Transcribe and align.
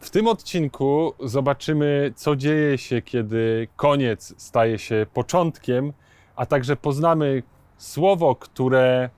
W 0.00 0.10
tym 0.10 0.26
odcinku 0.28 1.14
zobaczymy, 1.20 2.12
co 2.16 2.36
dzieje 2.36 2.78
się, 2.78 3.02
kiedy 3.02 3.68
koniec 3.76 4.34
staje 4.36 4.78
się 4.78 5.06
początkiem, 5.14 5.92
a 6.36 6.46
także 6.46 6.76
poznamy 6.76 7.42
słowo, 7.76 8.36
które 8.36 9.10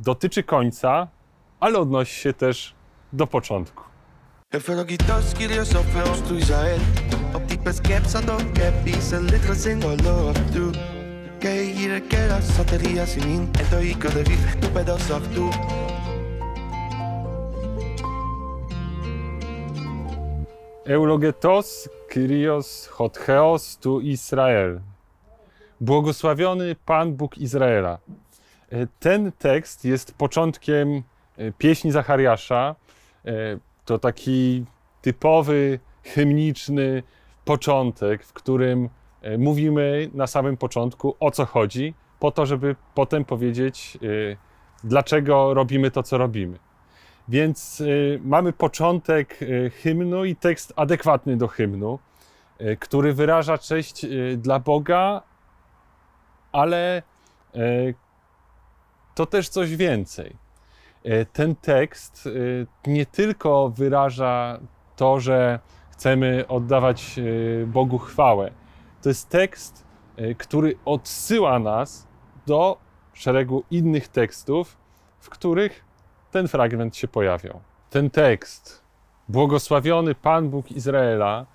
dotyczy 0.00 0.42
końca, 0.42 1.08
ale 1.60 1.78
odnosi 1.78 2.20
się 2.20 2.32
też 2.32 2.74
do 3.12 3.26
początku. 3.26 3.82
Eulogetos, 20.90 21.88
Kyrios, 22.08 22.86
Hotcheos, 22.86 23.78
tu 23.78 24.00
Israel. 24.00 24.80
Błogosławiony 25.80 26.76
Pan 26.86 27.12
Bóg 27.14 27.38
Izraela. 27.38 27.98
E, 28.72 28.86
Ten 29.00 29.32
tekst 29.32 29.84
jest 29.84 30.14
początkiem 30.14 31.02
e, 31.36 31.52
pieśni 31.52 31.92
Zachariasza. 31.92 32.74
E, 33.24 33.32
To 33.84 33.98
taki 33.98 34.64
typowy, 35.02 35.78
hymniczny 36.02 37.02
początek, 37.44 38.24
w 38.24 38.32
którym 38.32 38.88
mówimy 39.38 40.10
na 40.14 40.26
samym 40.26 40.56
początku 40.56 41.16
o 41.20 41.30
co 41.30 41.44
chodzi, 41.44 41.94
po 42.18 42.30
to, 42.30 42.46
żeby 42.46 42.76
potem 42.94 43.24
powiedzieć, 43.24 43.98
dlaczego 44.84 45.54
robimy 45.54 45.90
to, 45.90 46.02
co 46.02 46.18
robimy. 46.18 46.58
Więc 47.30 47.80
y, 47.80 48.20
mamy 48.24 48.52
początek 48.52 49.42
y, 49.42 49.70
hymnu 49.70 50.24
i 50.24 50.36
tekst 50.36 50.72
adekwatny 50.76 51.36
do 51.36 51.48
hymnu, 51.48 51.98
y, 52.60 52.76
który 52.76 53.14
wyraża 53.14 53.58
cześć 53.58 54.06
dla 54.36 54.58
Boga, 54.58 55.22
ale 56.52 57.02
to 59.14 59.26
też 59.26 59.48
coś 59.48 59.76
więcej. 59.76 60.36
Ten 61.32 61.56
tekst 61.56 62.28
nie 62.86 63.06
tylko 63.06 63.68
wyraża 63.68 64.60
to, 64.96 65.20
że 65.20 65.58
chcemy 65.90 66.44
oddawać 66.48 67.20
Bogu 67.66 67.98
chwałę. 67.98 68.50
To 69.02 69.08
jest 69.08 69.28
tekst, 69.28 69.86
który 70.38 70.78
odsyła 70.84 71.58
nas 71.58 72.08
do 72.46 72.78
szeregu 73.12 73.64
innych 73.70 74.08
tekstów, 74.08 74.76
w 75.20 75.28
których 75.28 75.89
ten 76.30 76.48
fragment 76.48 76.96
się 76.96 77.08
pojawiał. 77.08 77.60
Ten 77.90 78.10
tekst, 78.10 78.82
błogosławiony 79.28 80.14
Pan 80.14 80.50
Bóg 80.50 80.70
Izraela, 80.70 81.46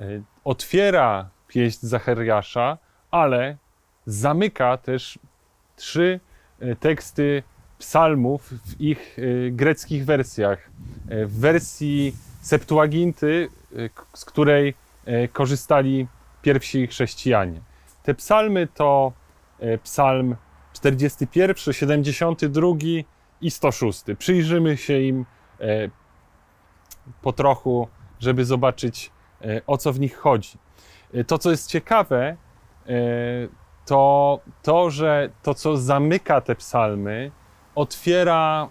y, 0.00 0.22
otwiera 0.44 1.28
pieśń 1.48 1.86
Zachariasza, 1.86 2.78
ale 3.10 3.56
zamyka 4.06 4.76
też 4.76 5.18
trzy 5.76 6.20
y, 6.62 6.76
teksty 6.76 7.42
psalmów 7.78 8.52
w 8.52 8.80
ich 8.80 9.18
y, 9.18 9.50
greckich 9.52 10.04
wersjach. 10.04 10.70
W 11.26 11.40
wersji 11.40 12.16
Septuaginty, 12.40 13.48
z 14.14 14.24
której 14.24 14.74
korzystali 15.32 16.06
pierwsi 16.42 16.86
chrześcijanie. 16.86 17.60
Te 18.02 18.14
psalmy 18.14 18.66
to 18.66 19.12
psalm 19.82 20.36
41, 20.72 21.74
72 21.74 22.66
i 23.40 23.50
106. 23.50 24.04
Przyjrzymy 24.18 24.76
się 24.76 25.00
im 25.00 25.26
e, 25.60 25.64
po 27.22 27.32
trochu, 27.32 27.88
żeby 28.20 28.44
zobaczyć, 28.44 29.10
e, 29.42 29.60
o 29.66 29.78
co 29.78 29.92
w 29.92 30.00
nich 30.00 30.16
chodzi. 30.16 30.58
E, 31.14 31.24
To, 31.24 31.38
co 31.38 31.50
jest 31.50 31.70
ciekawe, 31.70 32.36
to 33.86 34.40
to, 34.62 34.90
że 34.90 35.30
to, 35.42 35.54
co 35.54 35.76
zamyka 35.76 36.40
te 36.40 36.54
psalmy, 36.54 37.30
otwiera 37.74 38.68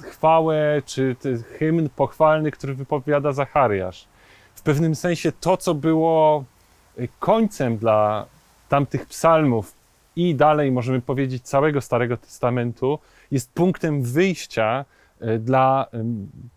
chwałę, 0.00 0.82
czy 0.86 1.16
hymn 1.58 1.88
pochwalny, 1.88 2.50
który 2.50 2.74
wypowiada 2.74 3.32
Zachariasz. 3.32 4.08
W 4.54 4.62
pewnym 4.62 4.94
sensie 4.94 5.32
to, 5.32 5.56
co 5.56 5.74
było 5.74 6.44
końcem 7.18 7.78
dla 7.78 8.26
tamtych 8.68 9.06
psalmów 9.06 9.77
i 10.18 10.34
dalej 10.34 10.72
możemy 10.72 11.00
powiedzieć 11.00 11.42
całego 11.42 11.80
Starego 11.80 12.16
Testamentu, 12.16 12.98
jest 13.30 13.54
punktem 13.54 14.02
wyjścia 14.02 14.84
e, 15.20 15.38
dla 15.38 15.86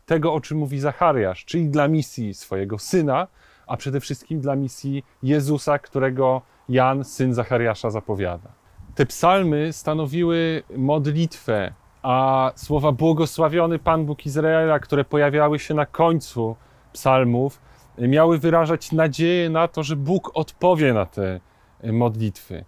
tego, 0.06 0.34
o 0.34 0.42
czym 0.42 0.58
mówi 0.58 0.80
Zachariasz, 0.80 1.46
czyli 1.46 1.70
dla 1.70 1.88
misji 1.88 2.34
swojego 2.34 2.80
syna, 2.80 3.28
a 3.68 3.78
przede 3.78 4.00
wszystkim 4.00 4.40
dla 4.40 4.56
misji 4.56 5.06
Jezusa, 5.24 5.80
którego 5.80 6.42
Jan, 6.70 7.04
syn 7.04 7.34
Zachariasza, 7.34 7.90
zapowiada. 7.90 8.50
Te 8.96 9.06
psalmy 9.06 9.74
stanowiły 9.74 10.64
modlitwę, 10.78 11.74
a 12.02 12.52
słowa 12.56 12.92
błogosławiony 12.92 13.80
Pan 13.80 14.06
Bóg 14.06 14.26
Izraela, 14.26 14.80
które 14.80 15.04
pojawiały 15.04 15.60
się 15.60 15.74
na 15.74 15.86
końcu 15.86 16.56
psalmów, 16.94 17.62
miały 17.98 18.38
wyrażać 18.38 18.92
nadzieję 18.92 19.50
na 19.50 19.68
to, 19.68 19.84
że 19.84 19.96
Bóg 19.96 20.32
odpowie 20.34 20.94
na 20.94 21.06
te 21.06 21.40
modlitwy. 21.84 22.66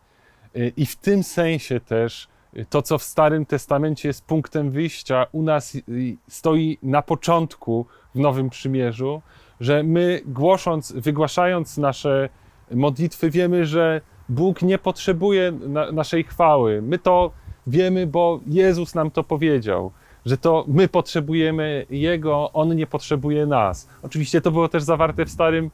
E, 0.55 0.67
I 0.67 0.85
w 0.85 0.95
tym 0.95 1.23
sensie 1.23 1.79
też 1.79 2.27
e, 2.55 2.65
to, 2.65 2.81
co 2.81 2.97
w 2.97 3.03
Starym 3.03 3.45
Testamencie 3.45 4.07
jest 4.09 4.25
punktem 4.25 4.71
wyjścia, 4.71 5.25
u 5.31 5.43
nas 5.43 5.75
y, 5.75 5.81
stoi 6.27 6.77
na 6.83 7.01
początku 7.01 7.85
w 8.15 8.19
Nowym 8.19 8.49
Przymierzu, 8.49 9.21
że 9.59 9.83
my 9.83 10.21
głosząc, 10.25 10.91
wygłaszając 10.91 11.77
nasze 11.77 12.29
modlitwy, 12.71 13.29
wiemy, 13.29 13.65
że 13.65 14.01
Bóg 14.29 14.61
nie 14.61 14.77
potrzebuje 14.77 15.51
na, 15.51 15.91
naszej 15.91 16.23
chwały. 16.23 16.81
My 16.81 16.99
to 16.99 17.31
wiemy, 17.67 18.07
bo 18.07 18.39
Jezus 18.47 18.95
nam 18.95 19.11
to 19.11 19.23
powiedział, 19.23 19.91
że 20.25 20.37
to 20.37 20.65
my 20.67 20.87
potrzebujemy 20.87 21.85
Jego, 21.89 22.51
On 22.53 22.75
nie 22.75 22.87
potrzebuje 22.87 23.45
nas. 23.45 23.89
Oczywiście 24.01 24.41
to 24.41 24.51
było 24.51 24.69
też 24.69 24.83
zawarte 24.83 25.25
w 25.25 25.29
Starym 25.29 25.71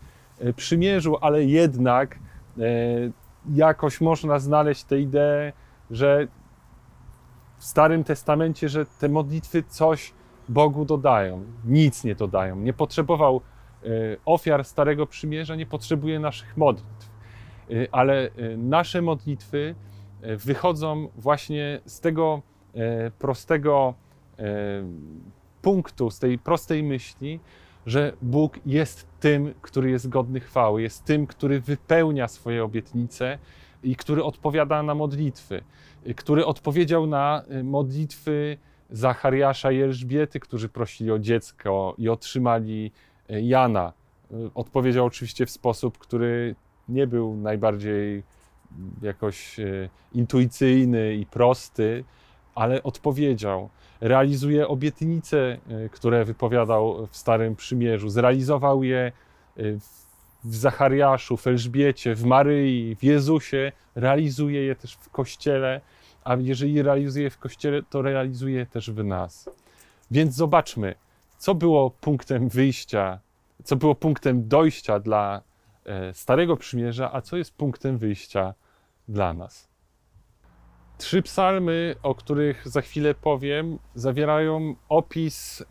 Przymierzu, 0.56 1.18
ale 1.22 1.46
jednak 1.46 2.20
e, 2.60 2.62
jakoś 3.54 4.02
można 4.02 4.40
znaleźć 4.40 4.84
tę 4.84 5.00
ideę, 5.00 5.54
że 5.92 6.28
w 7.58 7.66
Starym 7.66 8.04
Testamencie, 8.04 8.70
że 8.70 8.86
te 8.86 9.10
modlitwy 9.10 9.64
coś 9.64 10.14
Bogu 10.50 10.86
dodają. 10.86 11.44
Nic 11.66 12.04
nie 12.04 12.16
dodają. 12.16 12.56
Nie 12.56 12.74
potrzebował 12.74 13.42
e, 13.84 13.88
ofiar 14.26 14.66
Starego 14.66 15.08
Przymierza, 15.08 15.56
nie 15.56 15.66
potrzebuje 15.66 16.20
naszych 16.20 16.58
modlitw. 16.58 17.12
E, 17.70 17.74
Ale 17.92 18.24
e, 18.24 18.58
nasze 18.58 19.02
modlitwy 19.02 19.76
wychodzą 20.22 21.08
właśnie 21.16 21.82
z 21.86 22.00
tego 22.00 22.42
prostego 23.20 23.94
punktu, 25.62 26.12
z 26.12 26.20
tej 26.20 26.40
prostej 26.40 26.84
myśli, 26.84 27.40
że 27.86 28.14
Bóg 28.22 28.60
jest 28.66 29.08
tym, 29.20 29.54
który 29.62 29.92
jest 29.92 30.10
godny 30.10 30.40
chwały, 30.40 30.82
jest 30.82 31.06
tym, 31.06 31.28
który 31.28 31.60
wypełnia 31.62 32.28
swoje 32.28 32.64
obietnice 32.64 33.38
i 33.84 33.96
który 33.96 34.24
odpowiada 34.24 34.84
na 34.84 34.96
modlitwy, 34.96 35.64
który 36.16 36.46
odpowiedział 36.46 37.08
na 37.08 37.44
y, 37.52 37.64
modlitwy 37.64 38.58
Zachariasza 38.90 39.72
i 39.72 39.82
Elżbiety, 39.82 40.40
którzy 40.40 40.70
prosili 40.70 41.12
o 41.12 41.20
dziecko 41.20 41.96
i 41.98 42.10
otrzymali 42.10 42.92
y, 43.32 43.42
Jana. 43.42 43.94
Y, 44.32 44.36
Odpowiedział 44.56 45.06
oczywiście 45.06 45.46
w 45.46 45.50
sposób, 45.50 45.98
który 45.98 46.56
nie 46.90 47.08
był 47.08 47.36
najbardziej 47.36 48.12
mm, 48.14 48.92
jakoś 49.02 49.58
intuicyjny 50.14 51.16
i 51.16 51.26
prosty, 51.26 52.04
ale 52.56 52.84
odpowiedział. 52.84 53.70
Realizuje 54.02 54.68
obietnice, 54.68 55.58
y, 55.86 55.90
które 55.90 56.26
wypowiadał 56.26 57.08
w 57.08 57.18
Starym 57.18 57.56
Przymierzu. 57.56 58.10
Zrealizował 58.10 58.84
je 58.84 59.12
w 59.56 60.00
w 60.44 60.56
Zachariaszu, 60.56 61.38
w 61.38 61.48
Elżbiecie, 61.48 62.16
w 62.16 62.24
Maryi, 62.24 62.96
w 62.96 63.04
Jezusie, 63.04 63.72
realizuje 63.96 64.62
je 64.62 64.76
też 64.76 64.94
w 64.94 65.10
Kościele, 65.10 65.82
a 66.24 66.36
jeżeli 66.36 66.82
realizuje 66.82 67.30
w 67.30 67.38
Kościele, 67.38 67.84
to 67.84 68.02
realizuje 68.02 68.66
też 68.66 68.92
w 68.92 69.04
nas. 69.04 69.50
Więc 70.12 70.36
zobaczmy, 70.36 70.96
co 71.38 71.56
było 71.56 71.90
punktem 71.90 72.50
wyjścia, 72.50 73.20
co 73.64 73.76
było 73.76 73.96
punktem 73.96 74.48
dojścia 74.48 75.00
dla 75.00 75.42
e, 75.86 76.14
Starego 76.14 76.58
Przymierza, 76.58 77.14
a 77.14 77.22
co 77.22 77.38
jest 77.38 77.54
punktem 77.54 77.98
wyjścia 77.98 78.54
dla 79.08 79.34
nas. 79.34 79.69
Trzy 81.00 81.22
psalmy, 81.22 81.96
o 82.04 82.16
których 82.16 82.68
za 82.68 82.82
chwilę 82.82 83.14
powiem, 83.14 83.80
zawierają 83.96 84.76
opis 84.90 85.62
y, 85.62 85.66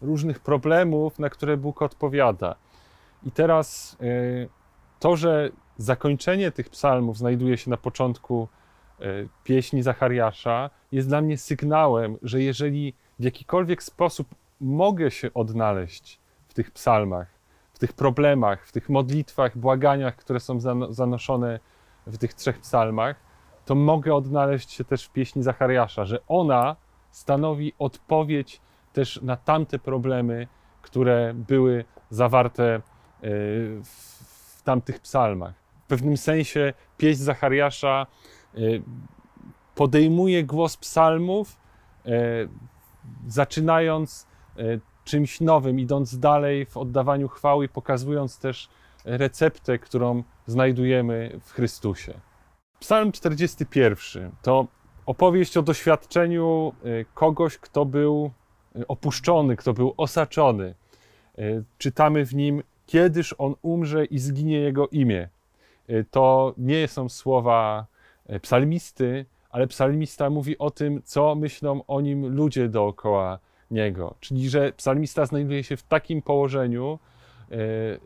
różnych 0.00 0.40
problemów, 0.40 1.18
na 1.18 1.30
które 1.30 1.56
Bóg 1.56 1.82
odpowiada. 1.82 2.54
I 3.26 3.30
teraz 3.30 3.96
y, 4.02 4.48
to, 5.00 5.16
że 5.16 5.50
zakończenie 5.76 6.52
tych 6.52 6.68
psalmów 6.68 7.18
znajduje 7.18 7.58
się 7.58 7.70
na 7.70 7.76
początku 7.76 8.48
y, 9.00 9.28
pieśni 9.44 9.82
Zachariasza, 9.82 10.70
jest 10.92 11.08
dla 11.08 11.20
mnie 11.20 11.38
sygnałem, 11.38 12.16
że 12.22 12.42
jeżeli 12.42 12.94
w 13.18 13.24
jakikolwiek 13.24 13.82
sposób 13.82 14.28
mogę 14.60 15.10
się 15.10 15.34
odnaleźć 15.34 16.20
w 16.48 16.52
w 16.52 16.54
tych 16.54 16.70
psalmach, 16.70 17.26
w 17.72 17.78
tych 17.78 17.92
problemach, 17.92 18.66
w 18.66 18.72
tych 18.72 18.88
modlitwach, 18.88 19.58
błaganiach, 19.58 20.16
które 20.16 20.40
są 20.40 20.60
zanoszone 20.90 21.60
w 22.06 22.18
tych 22.18 22.34
trzech 22.34 22.60
psalmach, 22.60 23.16
to 23.64 23.74
mogę 23.74 24.14
odnaleźć 24.14 24.70
się 24.70 24.84
też 24.84 25.04
w 25.04 25.10
pieśni 25.10 25.42
Zachariasza, 25.42 26.04
że 26.04 26.18
ona 26.28 26.76
stanowi 27.10 27.72
odpowiedź 27.78 28.60
też 28.92 29.22
na 29.22 29.36
tamte 29.36 29.78
problemy, 29.78 30.46
które 30.82 31.34
były 31.34 31.84
zawarte 32.10 32.74
e, 32.74 32.80
w 33.82 34.62
tamtych 34.64 35.00
psalmach. 35.00 35.54
W 35.84 35.86
pewnym 35.86 36.16
sensie 36.16 36.72
pieśń 36.96 37.22
Zachariasza 37.22 38.06
e, 38.54 38.58
podejmuje 39.74 40.44
głos 40.44 40.76
psalmów, 40.76 41.56
e, 42.06 42.10
zaczynając 43.28 44.26
czymś 45.04 45.40
nowym, 45.40 45.80
idąc 45.80 46.18
dalej 46.18 46.66
w 46.66 46.76
oddawaniu 46.76 47.28
chwały, 47.28 47.68
pokazując 47.68 48.38
też 48.38 48.68
receptę, 49.04 49.78
którą 49.78 50.22
znajdujemy 50.46 51.40
w 51.44 51.52
Chrystusie. 51.52 52.20
Psalm 52.82 53.12
41 53.12 54.30
to 54.42 54.66
opowieść 55.06 55.56
o 55.56 55.62
doświadczeniu 55.62 56.72
kogoś, 57.14 57.58
kto 57.58 57.84
był 57.84 58.30
opuszczony, 58.88 59.56
kto 59.56 59.72
był 59.72 59.94
osaczony. 59.96 60.74
E, 61.38 61.42
czytamy 61.78 62.26
w 62.26 62.34
nim, 62.34 62.62
kiedyż 62.86 63.34
on 63.38 63.54
umrze 63.62 64.04
i 64.04 64.18
zginie 64.18 64.60
jego 64.60 64.88
imię. 64.88 65.28
To 66.10 66.54
nie 66.58 66.88
są 66.88 67.08
słowa 67.08 67.86
psalmisty, 68.42 69.26
ale 69.50 69.66
psalmista 69.66 70.30
mówi 70.30 70.58
o 70.58 70.70
tym, 70.70 71.02
co 71.04 71.34
myślą 71.34 71.86
o 71.86 72.00
nim 72.00 72.36
ludzie 72.36 72.68
dookoła 72.68 73.38
niego. 73.70 74.14
Czyli, 74.20 74.48
że 74.48 74.72
psalmista 74.72 75.26
znajduje 75.26 75.64
się 75.64 75.76
w 75.76 75.82
takim 75.82 76.22
położeniu, 76.22 76.98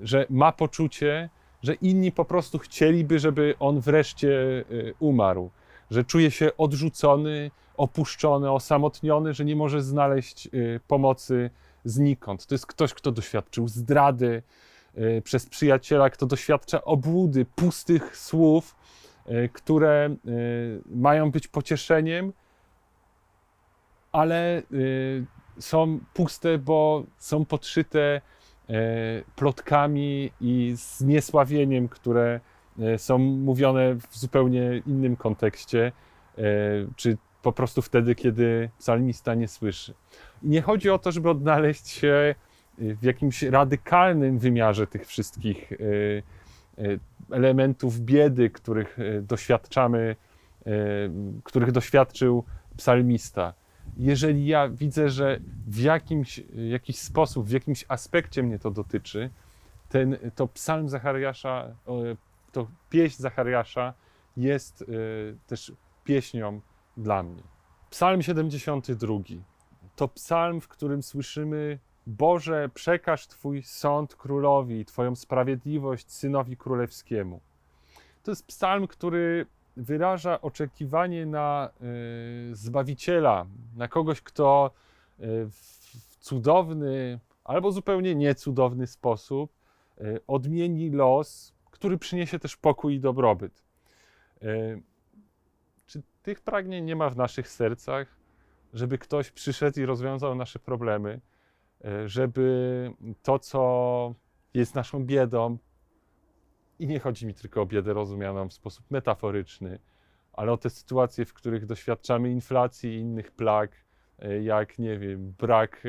że 0.01 0.27
ma 0.31 0.53
poczucie, 0.53 1.29
że 1.63 1.75
inni 1.75 2.13
po 2.13 2.25
prostu 2.25 2.59
chcieliby, 2.59 3.19
żeby 3.19 3.55
on 3.61 3.81
wreszcie 3.81 4.65
umarł, 4.99 5.51
że 5.91 6.05
czuje 6.05 6.31
się 6.31 6.57
odrzucony, 6.57 7.51
opuszczony, 7.77 8.51
osamotniony, 8.51 9.35
że 9.35 9.45
nie 9.45 9.57
może 9.57 9.83
znaleźć 9.83 10.47
y, 10.47 10.81
pomocy 10.89 11.51
znikąd. 11.85 12.47
To 12.47 12.55
jest 12.55 12.67
ktoś, 12.67 12.95
kto 12.95 13.13
doświadczył 13.13 13.69
zdrady 13.69 14.43
y, 14.99 15.23
przez 15.25 15.47
przyjaciela, 15.47 16.11
kto 16.11 16.27
doświadcza 16.27 16.85
obłudy, 16.85 17.45
pustych 17.45 18.17
słów, 18.17 18.77
y, 19.29 19.51
które 19.53 20.17
mają 20.87 21.31
być 21.31 21.49
pocieszeniem, 21.49 22.33
ale 24.13 24.63
są 25.59 26.01
puste, 26.15 26.59
bo 26.59 27.05
są 27.19 27.45
podszyte 27.45 28.21
plotkami 29.37 30.31
i 30.41 30.73
zniesławieniem, 30.77 31.89
które 31.89 32.41
są 32.97 33.19
mówione 33.19 33.95
w 33.95 34.17
zupełnie 34.17 34.83
innym 34.87 35.17
kontekście, 35.17 35.93
czy 36.97 37.17
po 37.43 37.53
prostu 37.53 37.83
wtedy, 37.83 38.15
kiedy 38.15 38.71
psalmista 38.79 39.35
nie 39.35 39.49
słyszy. 39.49 39.95
Nie 40.43 40.63
chodzi 40.63 40.91
o 40.91 40.99
to, 40.99 41.13
żeby 41.13 41.31
odnaleźć 41.31 41.89
się 41.89 42.35
w 42.79 43.05
jakimś 43.05 43.43
radykalnym 43.43 44.39
wymiarze 44.39 44.87
tych 44.87 45.07
wszystkich 45.07 45.73
e, 45.73 45.77
e, 45.77 46.99
elementów 47.31 48.01
biedy, 48.01 48.51
których 48.51 48.99
e, 48.99 49.23
doświadczamy, 49.23 50.17
których 51.45 51.73
doświadczył 51.73 52.45
psalmista. 52.77 53.55
Jeżeli 53.97 54.47
ja 54.47 54.69
widzę, 54.69 55.09
że 55.09 55.41
w 55.67 55.81
jakimś 55.81 56.43
jakiś 56.69 56.99
sposób, 56.99 57.47
w 57.47 57.51
jakimś 57.51 57.85
aspekcie 57.89 58.43
mnie 58.43 58.59
to 58.59 58.71
dotyczy, 58.71 59.31
ten, 59.89 60.19
to 60.35 60.49
psalm 60.49 60.89
Zachariasza, 60.89 61.77
to 62.53 62.67
pieśń 62.91 63.23
Zachariasza 63.23 63.95
jest 64.37 64.85
też 65.47 65.73
pieśnią 66.05 66.61
dla 66.97 67.23
mnie. 67.23 67.43
Psalm 67.91 68.23
72 68.23 69.15
to 69.97 70.09
psalm, 70.09 70.61
w 70.61 70.69
którym 70.69 71.03
słyszymy: 71.03 71.79
Boże, 72.07 72.71
przekaż 72.75 73.27
Twój 73.27 73.63
sąd 73.63 74.15
królowi, 74.15 74.85
Twoją 74.85 75.17
sprawiedliwość 75.17 76.13
synowi 76.13 76.57
królewskiemu. 76.57 77.41
To 78.23 78.31
jest 78.31 78.47
psalm, 78.47 78.87
który 78.87 79.47
wyraża 79.77 80.41
oczekiwanie 80.41 81.27
na 81.27 81.71
y, 82.51 82.55
zbawiciela, 82.55 83.47
na 83.77 83.89
kogoś, 83.89 84.21
kto 84.21 84.71
y, 85.21 85.23
w 85.51 86.17
cudowny 86.21 87.21
albo 87.45 87.73
zupełnie 87.73 88.15
niecudowny 88.15 88.87
sposób 88.87 89.53
y, 90.01 90.21
odmieni 90.27 90.91
los, 90.91 91.55
który 91.71 91.99
przyniesie 91.99 92.39
też 92.39 92.57
pokój 92.57 92.95
i 92.95 93.01
dobrobyt. 93.01 93.67
Tych 96.23 96.41
pragnień 96.41 96.85
nie 96.85 96.97
ma 96.97 97.11
w 97.11 97.17
naszych 97.17 97.49
sercach, 97.49 98.17
żeby 98.73 98.99
ktoś 98.99 99.31
przyszedł 99.31 99.81
i 99.81 99.87
rozwiązał 99.87 100.35
nasze 100.35 100.59
problemy, 100.59 101.21
żeby 102.07 102.91
to, 103.23 103.39
co 103.39 104.15
jest 104.55 104.75
naszą 104.75 105.05
biedą, 105.05 105.59
i 106.79 106.87
nie 106.87 107.01
chodzi 107.01 107.27
mi 107.27 107.35
tylko 107.35 107.63
o 107.63 107.67
biedę 107.67 107.93
rozumianą 107.93 108.49
w 108.49 108.53
sposób 108.53 108.91
metaforyczny, 108.91 109.79
ale 110.33 110.53
o 110.53 110.57
te 110.57 110.71
sytuacje, 110.71 111.25
w 111.25 111.35
których 111.35 111.67
doświadczamy 111.67 112.31
inflacji 112.31 112.91
i 112.91 112.99
innych 112.99 113.31
plag, 113.31 113.71
e, 114.19 114.43
jak 114.43 114.79
nie 114.79 114.99
wiem, 114.99 115.35
brak 115.39 115.77
e, 115.77 115.89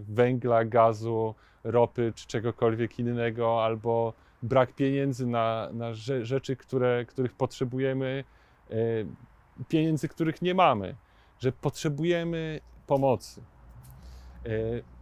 węgla, 0.00 0.64
gazu, 0.64 1.34
ropy 1.64 2.12
czy 2.14 2.26
czegokolwiek 2.26 2.98
innego, 2.98 3.64
albo 3.64 4.12
brak 4.42 4.74
pieniędzy 4.74 5.26
na, 5.26 5.68
na 5.72 5.94
rzeczy, 6.22 6.56
które, 6.56 7.04
których 7.04 7.32
potrzebujemy, 7.34 8.24
pieniędzy, 9.68 10.08
których 10.08 10.42
nie 10.42 10.54
mamy, 10.54 10.96
że 11.38 11.52
potrzebujemy 11.52 12.60
pomocy. 12.86 13.42
E, 14.46 14.50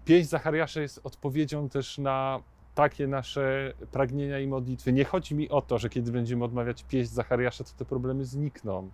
pieśń 0.05 0.29
Zachariasza 0.29 0.81
jest 0.81 1.01
odpowiedzią 1.05 1.69
też 1.69 1.99
na 1.99 2.41
takie 2.79 3.07
nasze 3.07 3.73
pragnienia 3.93 4.39
i 4.39 4.47
modlitwy. 4.47 4.93
Nie 4.93 5.05
chodzi 5.05 5.35
mi 5.35 5.49
o 5.49 5.63
to, 5.63 5.79
że 5.79 5.89
kiedy 5.89 6.13
będziemy 6.13 6.45
odmawiać 6.45 6.85
pieśń 6.85 7.13
Zachariasza, 7.13 7.65
to 7.65 7.71
te 7.77 7.85
problemy 7.85 8.25
znikną. 8.25 8.91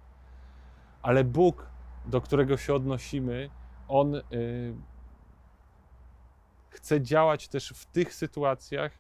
Ale 1.03 1.25
Bóg, 1.25 1.67
do 2.07 2.21
którego 2.21 2.57
się 2.57 2.75
odnosimy, 2.75 3.51
On 3.89 4.15
y, 4.15 4.23
chce 6.69 7.01
działać 7.01 7.49
też 7.49 7.73
w 7.77 7.87
tych 7.87 8.15
sytuacjach, 8.15 8.93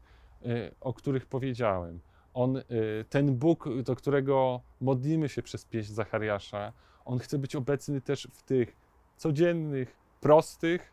y, 0.46 0.74
o 0.80 0.92
których 0.92 1.26
powiedziałem. 1.26 2.00
On, 2.34 2.56
y, 2.56 2.62
ten 3.10 3.36
Bóg, 3.36 3.68
do 3.82 3.96
którego 3.96 4.60
modlimy 4.80 5.28
się 5.28 5.42
przez 5.42 5.64
pieśń 5.64 5.92
Zachariasza, 5.92 6.72
on 7.04 7.18
chce 7.18 7.38
być 7.38 7.56
obecny 7.56 8.00
też 8.00 8.28
w 8.32 8.42
tych 8.42 8.76
codziennych, 9.16 9.96
prostych, 10.20 10.92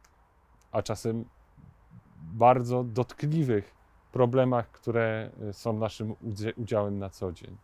a 0.72 0.82
czasem 0.82 1.26
bardzo 2.34 2.84
dotkliwych 2.84 3.81
problemach, 4.12 4.72
które 4.72 5.32
y, 5.50 5.54
są 5.54 5.74
naszym 5.74 6.16
udziałem 6.58 7.00
na 7.00 7.10
co 7.10 7.32
dzień. 7.32 7.58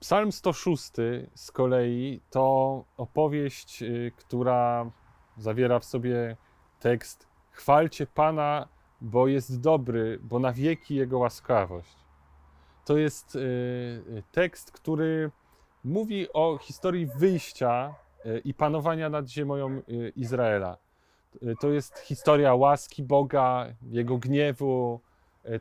Psalm 0.00 0.32
106 0.32 0.92
z 1.34 1.52
kolei 1.52 2.20
to 2.30 2.84
opowieść, 2.96 3.82
y, 3.82 4.12
która 4.16 4.90
zawiera 5.36 5.78
w 5.78 5.84
sobie 5.84 6.36
tekst: 6.80 7.26
Chwalcie 7.50 8.06
Pana, 8.06 8.68
bo 9.00 9.28
jest 9.28 9.60
dobry, 9.60 10.18
bo 10.22 10.38
na 10.38 10.52
wieki 10.52 10.94
Jego 10.94 11.18
łaskawość 11.18 12.08
to 12.88 12.96
jest 12.96 13.36
e, 13.36 13.40
tekst, 14.32 14.72
który 14.72 15.30
mówi 15.84 16.32
o 16.32 16.58
historii 16.58 17.06
wyjścia 17.06 17.94
i 18.44 18.54
panowania 18.54 19.10
nad 19.10 19.28
ziemią 19.28 19.82
Izraela. 20.16 20.76
To 21.60 21.68
jest 21.68 21.98
historia 21.98 22.54
łaski 22.54 23.02
Boga, 23.02 23.66
jego 23.82 24.18
gniewu, 24.18 25.00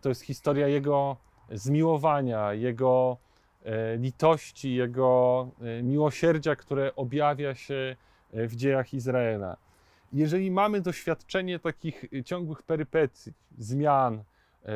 to 0.01 0.09
jest 0.09 0.21
historia 0.21 0.67
jego 0.67 1.17
zmiłowania, 1.51 2.53
jego 2.53 3.17
litości, 3.97 4.75
jego 4.75 5.49
miłosierdzia, 5.83 6.55
które 6.55 6.95
objawia 6.95 7.55
się 7.55 7.95
w 8.33 8.55
dziejach 8.55 8.93
Izraela. 8.93 9.57
Jeżeli 10.13 10.51
mamy 10.51 10.81
doświadczenie 10.81 11.59
takich 11.59 12.05
ciągłych 12.25 12.63
perypetii, 12.63 13.33
zmian, 13.57 14.23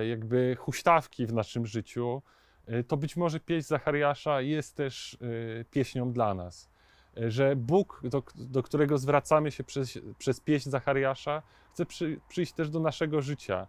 jakby 0.10 0.56
huśtawki 0.60 1.28
w 1.28 1.34
naszym 1.34 1.66
życiu, 1.66 2.22
E, 2.68 2.84
to 2.84 2.98
być 2.98 3.16
może 3.16 3.40
pieśń 3.40 3.68
Zachariasza 3.68 4.42
jest 4.42 4.76
też 4.76 5.18
e, 5.62 5.66
pieśnią 5.66 6.12
dla 6.12 6.34
nas. 6.34 6.70
E, 7.18 7.32
że 7.32 7.56
Bóg, 7.56 8.02
do, 8.04 8.24
do 8.36 8.64
którego 8.64 8.98
zwracamy 8.98 9.52
się 9.52 9.64
przez, 9.64 10.00
przez 10.18 10.40
pieśń 10.40 10.70
Zachariasza, 10.70 11.42
chce 11.74 11.86
przy, 11.86 12.20
przyjść 12.30 12.54
też 12.54 12.70
do 12.70 12.80
naszego 12.80 13.22
życia, 13.22 13.68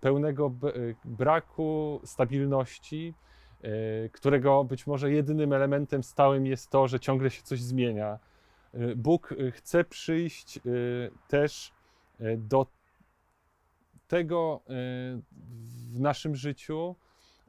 pełnego 0.00 0.52
braku 1.04 2.00
stabilności, 2.04 3.14
którego 4.12 4.64
być 4.64 4.86
może 4.86 5.12
jedynym 5.12 5.52
elementem 5.52 6.02
stałym 6.02 6.46
jest 6.46 6.70
to, 6.70 6.88
że 6.88 7.00
ciągle 7.00 7.30
się 7.30 7.42
coś 7.42 7.62
zmienia. 7.62 8.18
Bóg 8.96 9.34
chce 9.52 9.84
przyjść 9.84 10.60
też 11.28 11.72
do 12.36 12.66
tego 14.10 14.60
e, 14.60 14.72
w 15.94 16.00
naszym 16.00 16.36
życiu, 16.36 16.96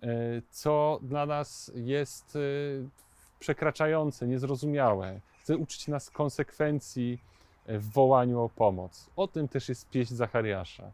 e, 0.02 0.08
co 0.50 1.00
dla 1.02 1.26
nas 1.26 1.72
jest 1.76 2.36
e, 2.36 2.40
przekraczające, 3.40 4.28
niezrozumiałe. 4.28 5.22
Chce 5.40 5.58
uczyć 5.58 5.88
nas 5.88 6.10
konsekwencji 6.10 7.20
e, 7.66 7.78
w 7.78 7.90
wołaniu 7.90 8.42
o 8.42 8.50
pomoc. 8.50 9.10
O 9.16 9.28
tym 9.28 9.48
też 9.48 9.70
jest 9.70 9.90
pieśń 9.90 10.16
Zachariasza. 10.16 10.92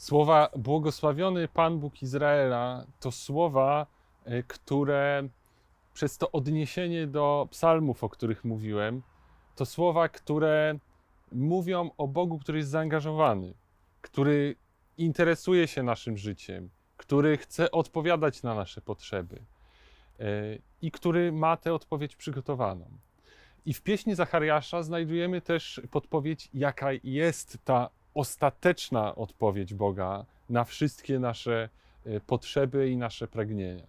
Słowa 0.00 0.50
błogosławiony 0.56 1.48
Pan 1.48 1.78
Bóg 1.78 2.02
Izraela 2.02 2.86
to 3.00 3.12
słowa, 3.12 3.86
e, 4.24 4.42
które 4.42 5.28
przez 5.94 6.18
to 6.18 6.32
odniesienie 6.32 7.06
do 7.06 7.48
psalmów, 7.50 8.04
o 8.04 8.08
których 8.08 8.44
mówiłem, 8.44 9.02
to 9.56 9.66
słowa, 9.66 10.08
które 10.08 10.78
mówią 11.32 11.90
o 11.98 12.08
Bogu, 12.08 12.38
który 12.38 12.58
jest 12.58 12.70
zaangażowany, 12.70 13.54
który 14.00 14.56
interesuje 14.98 15.68
się 15.68 15.82
naszym 15.82 16.16
życiem, 16.16 16.70
który 16.96 17.36
chce 17.36 17.70
odpowiadać 17.70 18.42
na 18.42 18.54
nasze 18.54 18.80
potrzeby 18.80 19.42
e, 20.20 20.24
i 20.82 20.90
który 20.90 21.32
ma 21.32 21.56
tę 21.56 21.74
odpowiedź 21.74 22.16
przygotowaną. 22.16 22.84
I 23.66 23.74
w 23.74 23.82
pieśni 23.82 24.14
Zachariasza 24.14 24.82
znajdujemy 24.82 25.40
też 25.40 25.80
podpowiedź, 25.90 26.48
jaka 26.54 26.88
jest 27.04 27.58
ta 27.64 27.90
ostateczna 28.14 29.14
odpowiedź 29.14 29.74
Boga 29.74 30.24
na 30.48 30.64
wszystkie 30.64 31.18
nasze 31.18 31.68
e, 32.06 32.20
potrzeby 32.20 32.90
i 32.90 32.96
nasze 32.96 33.28
pragnienia. 33.28 33.86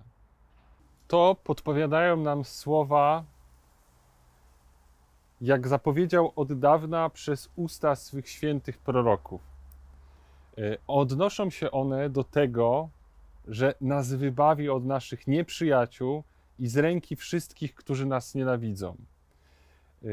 To 1.07 1.35
podpowiadają 1.43 2.17
nam 2.17 2.45
słowa, 2.45 3.23
jak 5.41 5.67
zapowiedział 5.67 6.33
od 6.35 6.59
dawna 6.59 7.09
przez 7.09 7.49
usta 7.55 7.95
swych 7.95 8.29
świętych 8.29 8.77
proroków. 8.77 9.41
E, 10.57 10.77
Odnoszą 10.87 11.49
się 11.49 11.71
one 11.71 12.09
do 12.09 12.23
tego, 12.23 12.89
że 13.47 13.73
nas 13.81 14.13
wybawi 14.13 14.69
od 14.69 14.85
naszych 14.85 15.27
nieprzyjaciół 15.27 16.23
i 16.59 16.67
z 16.67 16.77
ręki 16.77 17.15
wszystkich, 17.15 17.75
którzy 17.75 18.05
nas 18.05 18.35
nienawidzą. 18.35 18.95
E, 20.03 20.07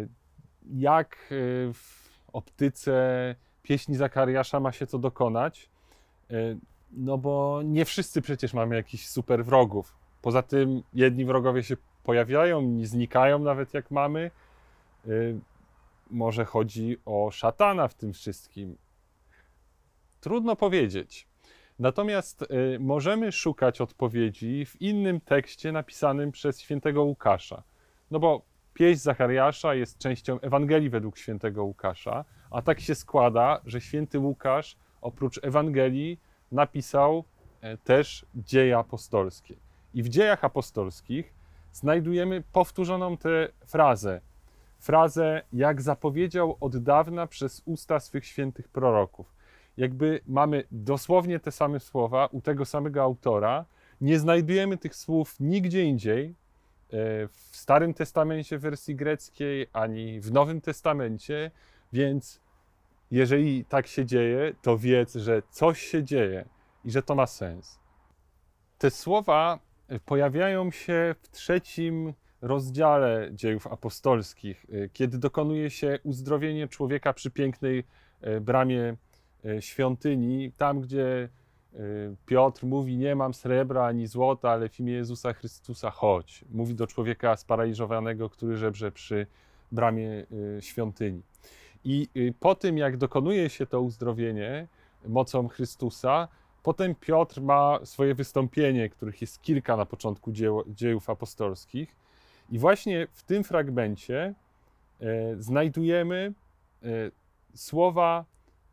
Jak 0.70 1.34
w 1.72 2.08
optyce 2.32 3.34
pieśni 3.68 3.96
Zakariasza 3.96 4.60
ma 4.60 4.72
się 4.72 4.86
to 4.86 4.98
dokonać? 4.98 5.70
E, 6.30 6.34
No 6.92 7.18
bo 7.18 7.62
nie 7.64 7.84
wszyscy 7.84 8.22
przecież 8.22 8.54
mamy 8.54 8.76
jakichś 8.76 9.06
super 9.06 9.44
wrogów. 9.44 9.94
Poza 10.22 10.42
tym 10.42 10.82
jedni 10.94 11.24
wrogowie 11.24 11.62
się 11.62 11.76
pojawiają, 12.04 12.78
znikają 12.82 13.38
nawet 13.38 13.74
jak 13.74 13.90
mamy. 13.90 14.30
E, 15.04 15.10
Może 16.10 16.44
chodzi 16.44 16.96
o 17.06 17.30
szatana 17.30 17.88
w 17.88 17.94
tym 17.94 18.12
wszystkim. 18.12 18.76
Trudno 20.20 20.56
powiedzieć. 20.56 21.28
Natomiast 21.78 22.42
y, 22.42 22.78
możemy 22.80 23.32
szukać 23.32 23.80
odpowiedzi 23.80 24.64
w 24.66 24.80
innym 24.80 25.20
tekście 25.20 25.72
napisanym 25.72 26.32
przez 26.32 26.60
świętego 26.60 27.02
Łukasza. 27.04 27.62
No 28.10 28.18
bo 28.18 28.42
pieśń 28.74 29.00
Zachariasza 29.00 29.74
jest 29.74 29.98
częścią 29.98 30.40
Ewangelii 30.40 30.90
według 30.90 31.18
świętego 31.18 31.64
Łukasza, 31.64 32.24
a 32.50 32.62
tak 32.62 32.80
się 32.80 32.94
składa, 32.94 33.60
że 33.66 33.80
święty 33.80 34.18
Łukasz 34.18 34.76
oprócz 35.00 35.40
Ewangelii 35.42 36.20
napisał 36.52 37.24
e, 37.60 37.76
też 37.76 38.26
dzieje 38.34 38.78
apostolskie. 38.78 39.54
I 39.94 40.02
w 40.02 40.08
dziejach 40.08 40.44
apostolskich 40.44 41.34
znajdujemy 41.72 42.42
powtórzoną 42.52 43.16
tę 43.16 43.48
frazę. 43.66 44.20
Frazę, 44.78 45.42
jak 45.52 45.82
zapowiedział 45.82 46.56
od 46.60 46.76
dawna 46.76 47.26
przez 47.26 47.62
usta 47.66 48.00
swych 48.00 48.26
świętych 48.26 48.68
proroków 48.68 49.38
jakby 49.78 50.20
mamy 50.26 50.64
dosłownie 50.70 51.40
te 51.40 51.52
same 51.52 51.80
słowa 51.80 52.26
u 52.26 52.40
tego 52.40 52.64
samego 52.64 53.02
autora. 53.02 53.64
Nie 54.00 54.18
znajdujemy 54.18 54.76
tych 54.76 54.96
słów 54.96 55.34
nigdzie 55.40 55.82
indziej 55.82 56.26
e, 56.26 56.34
w 57.28 57.56
Starym 57.56 57.94
Testamencie 57.94 58.58
w 58.58 58.60
wersji 58.60 58.96
greckiej, 58.96 59.66
ani 59.72 60.20
w 60.20 60.32
Nowym 60.32 60.60
Testamencie, 60.60 61.50
więc 61.92 62.40
jeżeli 63.10 63.64
tak 63.64 63.86
się 63.86 64.06
dzieje, 64.06 64.54
to 64.62 64.78
wiedz, 64.78 65.14
że 65.14 65.42
coś 65.50 65.80
się 65.80 66.04
dzieje 66.04 66.48
i 66.84 66.90
że 66.90 67.02
to 67.02 67.14
ma 67.14 67.26
sens. 67.26 67.78
Te 68.78 68.90
słowa 68.90 69.58
pojawiają 70.04 70.70
się 70.70 71.14
w 71.22 71.28
trzecim 71.28 72.14
rozdziale 72.42 73.30
dziejów 73.32 73.66
apostolskich, 73.66 74.66
e, 74.72 74.88
kiedy 74.88 75.18
dokonuje 75.18 75.70
się 75.70 75.98
uzdrowienie 76.02 76.68
człowieka 76.68 77.12
przy 77.12 77.30
pięknej 77.30 77.84
e, 78.20 78.40
bramie 78.40 78.96
e, 79.44 79.62
świątyni, 79.62 80.52
tam 80.56 80.80
gdzie 80.80 81.28
e, 81.74 81.78
Piotr 82.26 82.66
mówi: 82.66 82.96
Nie 82.96 83.16
mam 83.16 83.34
srebra 83.34 83.84
ani 83.84 84.06
złota, 84.06 84.50
ale 84.50 84.68
w 84.68 84.80
imię 84.80 84.92
Jezusa 84.92 85.32
Chrystusa 85.32 85.90
chodź. 85.90 86.44
Mówi 86.50 86.74
do 86.74 86.86
człowieka 86.86 87.36
sparaliżowanego, 87.36 88.30
który 88.30 88.56
żebrze 88.56 88.92
przy 88.92 89.26
bramie 89.72 90.26
e, 90.56 90.62
świątyni. 90.62 91.22
I 91.84 92.08
e, 92.16 92.32
po 92.40 92.54
tym, 92.54 92.78
jak 92.78 92.96
dokonuje 92.96 93.50
się 93.50 93.66
to 93.66 93.80
uzdrowienie 93.80 94.66
mocą 95.06 95.48
Chrystusa, 95.48 96.28
potem 96.62 96.94
Piotr 96.94 97.40
ma 97.40 97.78
swoje 97.84 98.14
wystąpienie, 98.14 98.88
których 98.88 99.20
jest 99.20 99.42
kilka 99.42 99.76
na 99.76 99.86
początku 99.86 100.32
dzieł, 100.32 100.64
dziejów 100.66 101.10
apostolskich. 101.10 101.96
I 102.50 102.58
właśnie 102.58 103.06
w 103.12 103.22
tym 103.22 103.44
fragmencie 103.44 104.34
e, 105.00 105.36
znajdujemy 105.38 106.32
e, 106.82 106.86
słowa 107.54 108.24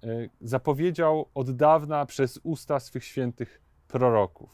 e, 0.04 0.08
zapowiedział 0.42 1.26
od 1.34 1.52
dawna 1.52 2.06
przez 2.06 2.40
usta 2.44 2.80
swych 2.80 3.04
świętych 3.04 3.62
proroków. 3.88 4.50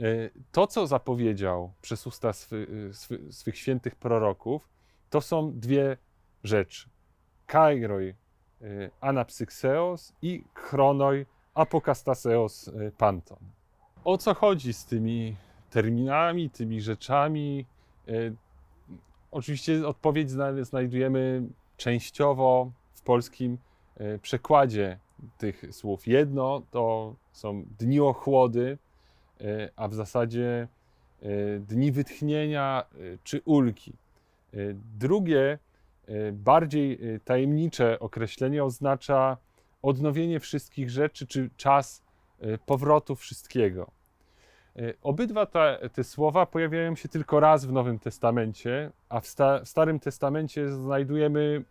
E, 0.00 0.04
To, 0.52 0.66
co 0.66 0.86
zapowiedział 0.86 1.72
przez 1.82 2.06
usta 2.06 2.32
swy, 2.32 2.90
swy, 2.92 3.20
swych 3.30 3.58
świętych 3.58 3.96
proroków, 3.96 4.68
to 5.10 5.20
są 5.20 5.52
dwie 5.58 5.96
rzeczy. 6.44 6.88
Kairoi 7.48 8.08
e, 8.62 8.90
anapsykseos 9.00 10.12
i 10.22 10.44
chronoi 10.54 11.26
apokastaseos 11.54 12.68
e, 12.68 12.90
panton. 12.90 13.38
O 14.04 14.18
co 14.18 14.34
chodzi 14.34 14.72
z 14.72 14.84
tymi 14.86 15.36
terminami, 15.70 16.50
tymi 16.50 16.80
rzeczami? 16.80 17.66
E, 18.08 18.12
Oczywiście 19.30 19.86
odpowiedź 19.86 20.30
zna- 20.30 20.64
znajdujemy 20.64 21.42
częściowo 21.76 22.70
w 22.94 23.02
polskim 23.02 23.58
przekładzie 24.22 24.98
tych 25.38 25.64
słów. 25.70 26.06
Jedno 26.06 26.62
to 26.70 27.14
są 27.32 27.64
dni 27.78 28.00
ochłody, 28.00 28.78
a 29.76 29.88
w 29.88 29.94
zasadzie 29.94 30.68
dni 31.60 31.92
wytchnienia 31.92 32.84
czy 33.24 33.42
ulgi. 33.44 33.92
Drugie, 34.98 35.58
bardziej 36.32 37.14
e, 37.14 37.20
tajemnicze 37.20 37.98
określenie 37.98 38.64
oznacza 38.64 39.36
odnowienie 39.82 40.40
wszystkich 40.40 40.90
rzeczy, 40.90 41.26
czy 41.26 41.50
czas 41.56 42.02
e, 42.40 42.58
powrotu 42.58 43.16
wszystkiego. 43.16 43.90
Obydwa 45.02 45.46
te, 45.46 45.90
te 45.92 46.04
słowa 46.04 46.46
pojawiają 46.46 46.96
się 46.96 47.08
tylko 47.08 47.40
raz 47.40 47.64
w 47.64 47.72
Nowym 47.72 47.98
Testamencie, 47.98 48.90
a 49.08 49.20
w, 49.20 49.26
sta, 49.26 49.60
w 49.64 49.68
Starym 49.68 50.00
Testamencie 50.00 50.68
znajdujemy 50.68 51.64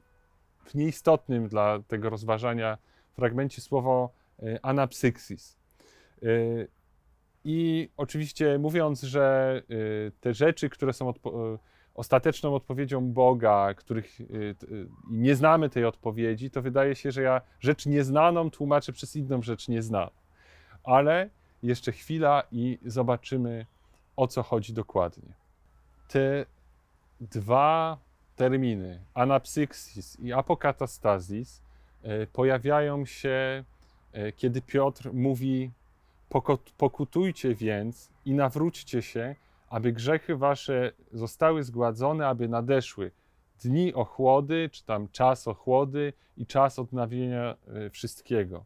w 0.66 0.76
nieistotnym 0.76 1.48
dla 1.48 1.80
tego 1.88 2.10
rozważania 2.10 2.78
fragmencie 3.14 3.62
słowo 3.62 4.10
anapsyksis. 4.62 5.58
I 7.44 7.90
oczywiście 7.98 8.60
mówiąc, 8.60 9.02
że 9.02 9.62
te 10.22 10.34
rzeczy, 10.34 10.70
które 10.70 10.94
są 10.94 11.12
odpo- 11.12 11.54
e, 11.54 11.58
ostateczną 11.98 12.56
odpowiedzią 12.56 13.12
Boga, 13.12 13.74
których 13.74 14.22
e, 14.22 14.26
i 15.10 15.14
nie 15.14 15.36
znamy 15.36 15.70
tej 15.70 15.86
odpowiedzi, 15.86 16.50
to 16.50 16.62
wydaje 16.62 16.96
się, 16.96 17.12
że 17.12 17.22
ja 17.22 17.42
rzecz 17.60 17.86
nieznaną 17.86 18.52
tłumaczę 18.52 18.94
przez 18.94 19.16
inną 19.16 19.42
rzecz 19.42 19.68
nieznaną. 19.68 20.12
Ale 20.84 21.30
jeszcze 21.64 21.92
chwila 21.92 22.44
i 22.52 22.80
zobaczymy, 22.86 23.66
o 24.16 24.28
co 24.28 24.44
chodzi 24.44 24.74
dokładnie. 24.74 25.34
Te 26.08 26.46
dwa 27.22 27.98
terminy, 28.36 29.02
anapsyksis 29.14 30.20
i 30.20 30.34
apokatastasis, 30.34 31.62
e, 32.04 32.28
pojawiają 32.28 33.06
się, 33.06 33.64
kiedy 34.36 34.62
Piotr 34.62 35.14
mówi: 35.14 35.72
"Poko- 36.30 36.72
Pokutujcie 36.78 37.56
więc 37.56 38.10
i 38.26 38.34
nawróćcie 38.34 39.02
się, 39.02 39.36
aby 39.68 39.94
grzechy 39.94 40.36
wasze 40.36 40.92
zostały 41.12 41.64
zgładzone, 41.64 42.28
aby 42.28 42.48
nadeszły 42.48 43.12
dni 43.64 43.94
ochłody, 43.94 44.70
czy 44.72 44.86
tam 44.86 45.10
czas 45.10 45.48
ochłody 45.48 46.14
i 46.38 46.46
czas 46.46 46.80
odnawienia 46.80 47.56
e, 47.68 47.90
wszystkiego. 47.90 48.66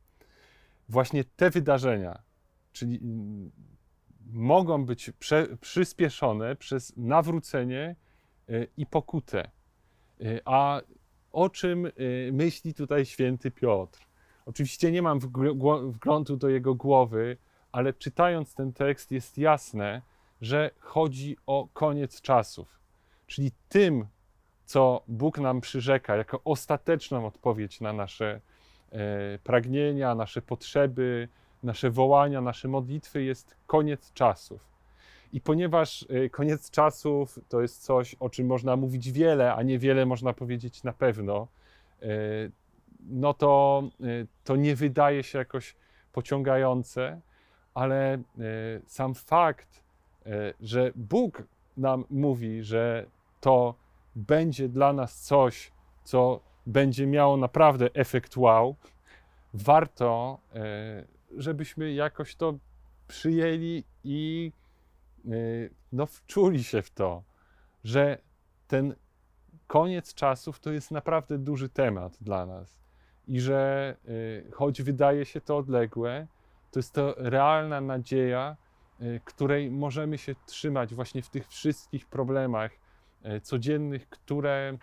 Właśnie 0.90 1.24
te 1.24 1.50
wydarzenia, 1.50 2.22
czyli 2.72 3.00
mm, 3.02 3.52
mogą 4.32 4.86
być 4.86 5.12
prze, 5.20 5.58
przyspieszone 5.62 6.56
przez 6.56 6.98
nawrócenie 6.98 7.96
y, 8.50 8.68
i 8.78 8.86
pokutę. 8.86 9.52
Y, 10.22 10.40
A 10.46 10.82
o 11.32 11.50
czym 11.50 11.92
myśli 12.32 12.74
tutaj 12.74 13.06
święty 13.06 13.52
Piotr? 13.52 14.00
Oczywiście 14.46 14.92
nie 14.92 15.02
mam 15.02 15.20
wgl- 15.20 15.92
wglądu 15.92 16.38
do 16.38 16.50
jego 16.50 16.76
głowy, 16.76 17.38
ale 17.72 17.94
czytając 17.94 18.56
ten 18.56 18.74
tekst 18.74 19.12
jest 19.12 19.38
jasne, 19.38 20.02
że 20.42 20.72
chodzi 20.80 21.38
o 21.48 21.68
koniec 21.74 22.22
czasów. 22.22 22.80
Czyli 23.28 23.52
tym, 23.70 24.08
co 24.66 25.04
Bóg 25.08 25.40
nam 25.40 25.62
przyrzeka 25.62 26.16
jako 26.16 26.42
ostateczną 26.44 27.26
odpowiedź 27.26 27.82
na 27.82 27.94
nasze 27.94 28.42
e, 28.92 29.40
pragnienia, 29.44 30.16
nasze 30.16 30.42
potrzeby, 30.42 31.28
nasze 31.64 31.90
wołania, 31.90 32.42
nasze 32.42 32.68
modlitwy, 32.68 33.24
jest 33.24 33.56
koniec 33.68 34.14
czasów. 34.14 34.72
I 35.34 35.42
ponieważ 35.42 36.06
e, 36.10 36.30
koniec 36.30 36.72
czasów 36.72 37.40
to 37.50 37.62
jest 37.62 37.84
coś, 37.84 38.16
o 38.20 38.30
czym 38.30 38.48
można 38.48 38.76
mówić 38.76 39.12
wiele, 39.12 39.54
a 39.54 39.64
niewiele 39.64 40.06
można 40.06 40.34
powiedzieć 40.34 40.84
na 40.84 40.94
pewno, 40.94 41.48
e, 42.02 42.08
no 43.10 43.34
to, 43.34 43.84
to 44.44 44.56
nie 44.56 44.76
wydaje 44.76 45.24
się 45.24 45.38
jakoś 45.38 45.76
pociągające, 46.14 47.22
ale 47.74 48.22
sam 48.86 49.16
fakt, 49.16 49.84
że 50.62 50.92
Bóg 50.96 51.44
nam 51.78 52.06
mówi, 52.10 52.64
że 52.64 53.06
to 53.42 53.76
będzie 54.16 54.70
dla 54.70 54.94
nas 54.94 55.22
coś, 55.22 55.72
co 56.04 56.40
będzie 56.66 57.08
miało 57.08 57.38
naprawdę 57.38 57.90
efekt 57.94 58.38
wow, 58.38 58.76
warto, 59.54 60.40
e, 60.56 61.06
żebyśmy 61.38 61.94
jakoś 61.94 62.36
to 62.36 62.54
przyjęli 63.08 63.84
i 64.04 64.52
no, 65.92 66.06
wczuli 66.06 66.64
się 66.64 66.82
w 66.82 66.92
to, 66.92 67.24
że 67.84 68.18
ten 68.68 68.96
koniec 69.68 70.14
czasów 70.14 70.60
to 70.60 70.72
jest 70.72 70.92
naprawdę 70.92 71.38
duży 71.38 71.70
temat 71.70 72.18
dla 72.22 72.46
nas 72.46 72.80
i 73.28 73.40
że 73.40 73.96
choć 74.54 74.82
wydaje 74.82 75.26
się 75.26 75.42
to 75.42 75.58
odległe, 75.58 76.28
to 76.72 76.80
jest 76.80 76.94
to 76.94 77.16
realna 77.18 77.82
nadzieja, 77.82 78.58
której 79.26 79.72
możemy 79.72 80.18
się 80.18 80.36
trzymać 80.46 80.96
właśnie 80.96 81.22
w 81.22 81.30
tych 81.30 81.48
wszystkich 81.48 82.08
problemach 82.08 82.72
codziennych, 83.42 84.10
które 84.10 84.78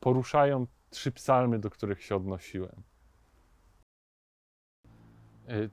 poruszają 0.00 0.66
trzy 0.90 1.12
psalmy, 1.12 1.58
do 1.58 1.70
których 1.70 2.02
się 2.02 2.16
odnosiłem. 2.16 2.82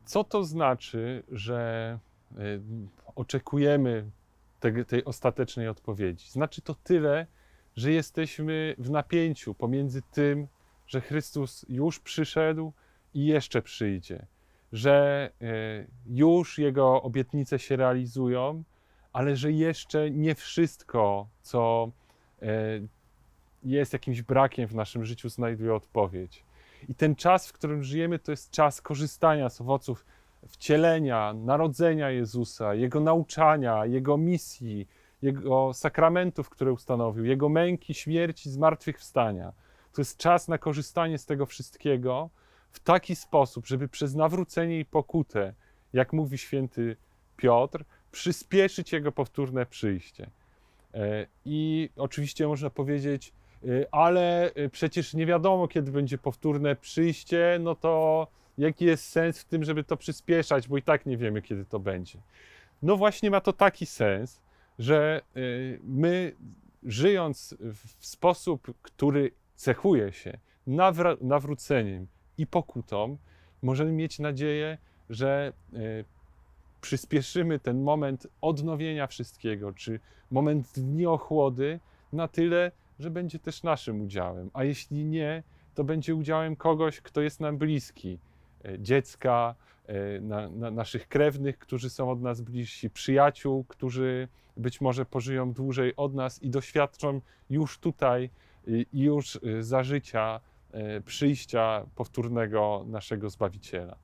Co 0.05 0.23
to 0.23 0.43
znaczy, 0.43 1.23
że 1.31 1.99
oczekujemy 3.15 4.11
tej, 4.59 4.85
tej 4.85 5.05
ostatecznej 5.05 5.67
odpowiedzi? 5.67 6.29
Znaczy 6.29 6.61
to 6.61 6.75
tyle, 6.75 7.27
że 7.75 7.91
jesteśmy 7.91 8.75
w 8.77 8.89
napięciu 8.89 9.53
pomiędzy 9.53 10.01
tym, 10.01 10.47
że 10.87 11.01
Chrystus 11.01 11.65
już 11.69 11.99
przyszedł 11.99 12.73
i 13.13 13.25
jeszcze 13.25 13.61
przyjdzie, 13.61 14.27
że 14.71 15.29
e, 15.41 15.45
już 16.05 16.57
Jego 16.57 17.01
obietnice 17.01 17.59
się 17.59 17.75
realizują, 17.75 18.63
ale 19.13 19.35
że 19.35 19.51
jeszcze 19.51 20.11
nie 20.11 20.35
wszystko, 20.35 21.27
co 21.41 21.91
e, 22.41 22.47
jest 23.63 23.93
jakimś 23.93 24.21
brakiem 24.21 24.67
w 24.67 24.75
naszym 24.75 25.05
życiu, 25.05 25.29
znajduje 25.29 25.73
odpowiedź. 25.73 26.43
I 26.89 26.95
ten 26.95 27.15
czas, 27.15 27.47
w 27.47 27.53
którym 27.53 27.83
żyjemy, 27.83 28.19
to 28.19 28.31
jest 28.31 28.51
czas 28.51 28.81
korzystania 28.81 29.49
z 29.49 29.61
owoców 29.61 30.05
wcielenia, 30.47 31.33
narodzenia 31.33 32.09
Jezusa, 32.09 32.73
Jego 32.73 32.99
nauczania, 32.99 33.85
Jego 33.85 34.17
misji, 34.17 34.87
Jego 35.21 35.73
sakramentów, 35.73 36.49
które 36.49 36.71
ustanowił, 36.71 37.25
Jego 37.25 37.49
męki, 37.49 37.93
śmierci, 37.93 38.49
zmartwychwstania. 38.49 39.53
To 39.93 40.01
jest 40.01 40.17
czas 40.17 40.47
na 40.47 40.57
korzystanie 40.57 41.17
z 41.17 41.25
tego 41.25 41.45
wszystkiego 41.45 42.29
w 42.71 42.79
taki 42.79 43.15
sposób, 43.15 43.67
żeby 43.67 43.87
przez 43.87 44.15
nawrócenie 44.15 44.79
i 44.79 44.85
pokutę, 44.85 45.53
jak 45.93 46.13
mówi 46.13 46.37
święty 46.37 46.95
Piotr, 47.37 47.83
przyspieszyć 48.11 48.93
Jego 48.93 49.11
powtórne 49.11 49.65
przyjście. 49.65 50.29
E, 50.93 51.27
I 51.45 51.89
oczywiście 51.95 52.47
można 52.47 52.69
powiedzieć, 52.69 53.33
e, 53.63 53.67
ale 53.91 54.53
e, 54.53 54.69
przecież 54.69 55.13
nie 55.13 55.25
wiadomo, 55.25 55.67
kiedy 55.67 55.91
będzie 55.91 56.17
powtórne 56.17 56.75
przyjście, 56.75 57.57
no 57.61 57.75
to 57.75 58.27
jaki 58.57 58.85
jest 58.85 59.05
sens 59.05 59.39
w 59.41 59.45
tym, 59.45 59.63
żeby 59.63 59.83
to 59.83 59.97
przyspieszać, 59.97 60.67
bo 60.67 60.77
i 60.77 60.81
tak 60.81 61.05
nie 61.05 61.17
wiemy, 61.17 61.41
kiedy 61.41 61.65
to 61.65 61.79
będzie. 61.79 62.19
No 62.81 62.97
właśnie 62.97 63.31
ma 63.31 63.41
to 63.41 63.53
taki 63.53 63.85
sens, 63.85 64.41
że 64.79 65.21
my 65.83 66.35
żyjąc 66.83 67.55
w 67.99 68.05
sposób, 68.05 68.73
który 68.81 69.31
cechuje 69.55 70.13
się 70.13 70.39
nawróceniem 71.21 72.07
i 72.41 72.47
pokutą, 72.47 73.17
możemy 73.61 73.91
mieć 73.91 74.19
nadzieję, 74.19 74.77
że 75.09 75.53
przyspieszymy 76.81 77.59
ten 77.59 77.81
moment 77.81 78.27
odnowienia 78.41 79.07
wszystkiego, 79.07 79.73
czy 79.73 79.99
moment 80.31 80.71
dni 80.75 81.05
ochłody 81.05 81.79
na 82.13 82.27
tyle, 82.27 82.71
że 82.99 83.09
będzie 83.09 83.39
też 83.39 83.63
naszym 83.63 84.01
udziałem. 84.01 84.49
A 84.53 84.63
jeśli 84.63 85.05
nie, 85.05 85.43
to 85.75 85.83
będzie 85.83 86.15
udziałem 86.15 86.55
kogoś, 86.55 87.01
kto 87.01 87.21
jest 87.21 87.39
nam 87.39 87.57
bliski. 87.57 88.17
E, 88.65 88.79
dziecka, 88.79 89.55
e, 89.87 90.21
na, 90.21 90.49
na 90.49 90.71
naszych 90.71 91.07
krewnych, 91.07 91.57
którzy 91.57 91.89
są 91.89 92.11
od 92.11 92.21
nas 92.21 92.41
bliżsi, 92.41 92.89
przyjaciół, 92.89 93.63
którzy 93.63 94.27
być 94.57 94.81
może 94.81 95.05
pożyją 95.05 95.53
dłużej 95.53 95.95
od 95.95 96.13
nas 96.13 96.43
i 96.43 96.49
doświadczą 96.49 97.21
już 97.49 97.79
tutaj 97.79 98.29
już 98.93 99.39
za 99.59 99.83
życia 99.83 100.39
e, 100.39 100.50
przyjścia 101.05 101.85
powtórnego 101.95 102.85
naszego 102.87 103.29
Zbawiciela. 103.29 103.97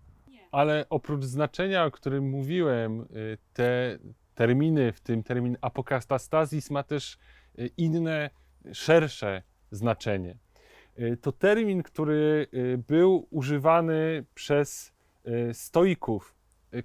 Ale 0.52 0.86
oprócz 0.90 1.24
znaczenia, 1.24 1.86
o 1.86 1.92
którym 1.92 2.30
mówiłem, 2.30 3.02
y, 3.02 3.38
te 3.54 3.98
terminy, 4.36 4.92
w 4.92 5.02
tym 5.02 5.24
termin 5.24 5.58
apokastastazis 5.62 6.72
ma 6.72 6.84
też 6.84 7.18
y, 7.60 7.70
inne, 7.78 8.30
szersze 8.74 9.44
znaczenie. 9.72 10.38
To 11.22 11.32
termin, 11.32 11.84
który 11.84 12.48
był 12.88 13.28
używany 13.30 14.26
przez 14.34 14.94
stoików, 15.54 16.36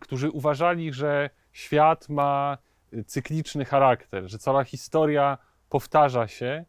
którzy 0.01 0.31
uważali, 0.31 0.93
że 0.93 1.31
świat 1.53 2.09
ma 2.09 2.59
cykliczny 3.07 3.65
charakter, 3.65 4.29
że 4.29 4.39
cała 4.39 4.65
historia 4.65 5.39
powtarza 5.69 6.29
się 6.29 6.65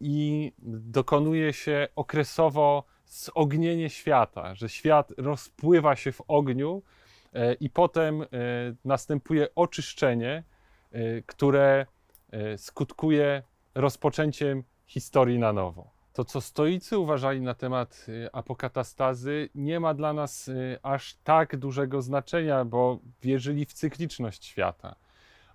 i 0.00 0.52
dokonuje 0.62 1.52
się 1.52 1.88
okresowo 1.96 2.84
zognienie 3.06 3.90
świata, 3.90 4.54
że 4.54 4.68
świat 4.68 5.12
rozpływa 5.18 5.96
się 5.96 6.12
w 6.12 6.22
ogniu 6.28 6.82
e, 7.32 7.54
i 7.54 7.70
potem 7.70 8.22
e, 8.22 8.26
następuje 8.84 9.54
oczyszczenie, 9.54 10.42
e, 10.92 11.22
które 11.22 11.86
skutkuje 12.56 13.42
rozpoczęciem 13.74 14.62
historii 14.86 15.38
na 15.38 15.52
nowo. 15.52 15.90
To, 16.12 16.24
co 16.24 16.40
stoicy 16.40 16.98
uważali 16.98 17.40
na 17.40 17.54
temat 17.54 18.06
apokatastazy, 18.32 19.48
nie 19.54 19.80
ma 19.80 19.94
dla 19.94 20.12
nas 20.12 20.50
aż 20.82 21.14
tak 21.24 21.56
dużego 21.56 22.02
znaczenia, 22.02 22.64
bo 22.64 22.98
wierzyli 23.22 23.66
w 23.66 23.72
cykliczność 23.72 24.44
świata. 24.44 24.96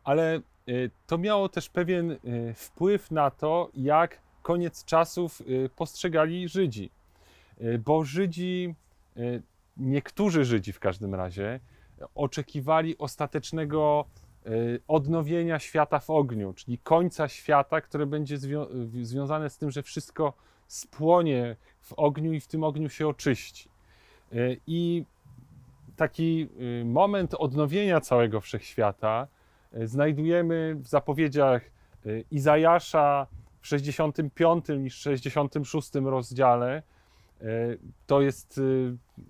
Ale 0.04 0.42
to 1.08 1.18
miało 1.18 1.50
też 1.50 1.70
pewien 1.70 2.18
wpływ 2.56 3.12
na 3.12 3.32
to, 3.32 3.70
jak 3.74 4.20
koniec 4.42 4.86
czasów 4.86 5.42
postrzegali 5.76 6.50
Żydzi. 6.50 6.92
Y, 7.64 7.80
bo 7.80 8.06
Żydzi, 8.06 8.76
y, 9.18 9.42
niektórzy 9.78 10.46
Żydzi 10.46 10.74
w 10.74 10.80
każdym 10.80 11.16
razie, 11.16 11.60
oczekiwali 12.16 12.98
ostatecznego 12.98 14.06
y, 14.48 14.82
odnowienia 14.88 15.60
świata 15.60 16.00
w 16.00 16.10
ogniu, 16.10 16.54
czyli 16.54 16.78
końca 16.78 17.28
świata, 17.28 17.82
które 17.82 18.06
będzie 18.06 18.38
zwią 18.38 18.66
związane 19.02 19.50
z 19.50 19.58
tym, 19.58 19.72
że 19.72 19.84
wszystko 19.84 20.34
spłonie 20.68 21.56
w 21.82 21.94
ogniu 21.94 22.34
i 22.34 22.40
w 22.40 22.48
tym 22.48 22.64
ogniu 22.64 22.90
się 22.90 23.08
oczyści. 23.08 23.70
I 24.68 25.06
taki 25.96 26.50
moment 26.86 27.34
odnowienia 27.34 28.02
całego 28.02 28.42
wszechświata 28.42 29.28
znajdujemy 29.74 30.76
w 30.76 30.88
zapowiedziach 30.88 31.62
Izajasza 32.32 33.28
w 33.62 33.68
65 33.68 34.66
i 34.86 34.90
66 34.90 35.92
rozdziale, 35.96 36.84
E, 37.42 37.78
to 38.08 38.22
jest 38.22 38.62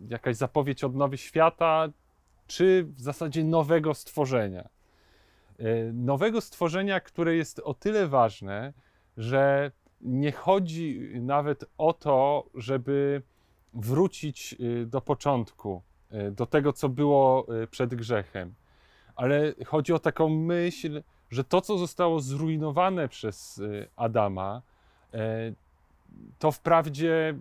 jakaś 0.09 0.35
zapowiedź 0.35 0.83
odnowy 0.83 1.17
świata, 1.17 1.87
czy 2.47 2.83
w 2.83 3.01
zasadzie 3.01 3.43
nowego 3.43 3.93
stworzenia. 3.93 4.69
E, 5.59 5.93
nowego 5.93 6.41
stworzenia, 6.41 6.99
które 6.99 7.35
jest 7.35 7.59
o 7.59 7.73
tyle 7.73 8.07
ważne, 8.07 8.73
że 9.17 9.71
nie 10.01 10.31
chodzi 10.31 11.11
nawet 11.21 11.65
o 11.77 11.93
to, 11.93 12.45
żeby 12.55 13.21
wrócić 13.73 14.55
do 14.85 15.01
początku, 15.01 15.81
do 16.31 16.45
tego, 16.45 16.73
co 16.73 16.89
było 16.89 17.47
przed 17.71 17.95
grzechem, 17.95 18.53
ale 19.15 19.53
chodzi 19.65 19.93
o 19.93 19.99
taką 19.99 20.29
myśl, 20.29 21.03
że 21.31 21.43
to, 21.43 21.61
co 21.61 21.77
zostało 21.77 22.19
zrujnowane 22.19 23.07
przez 23.07 23.61
Adama, 23.95 24.61
e, 25.13 25.53
to 26.39 26.51
wprawdzie 26.51 27.37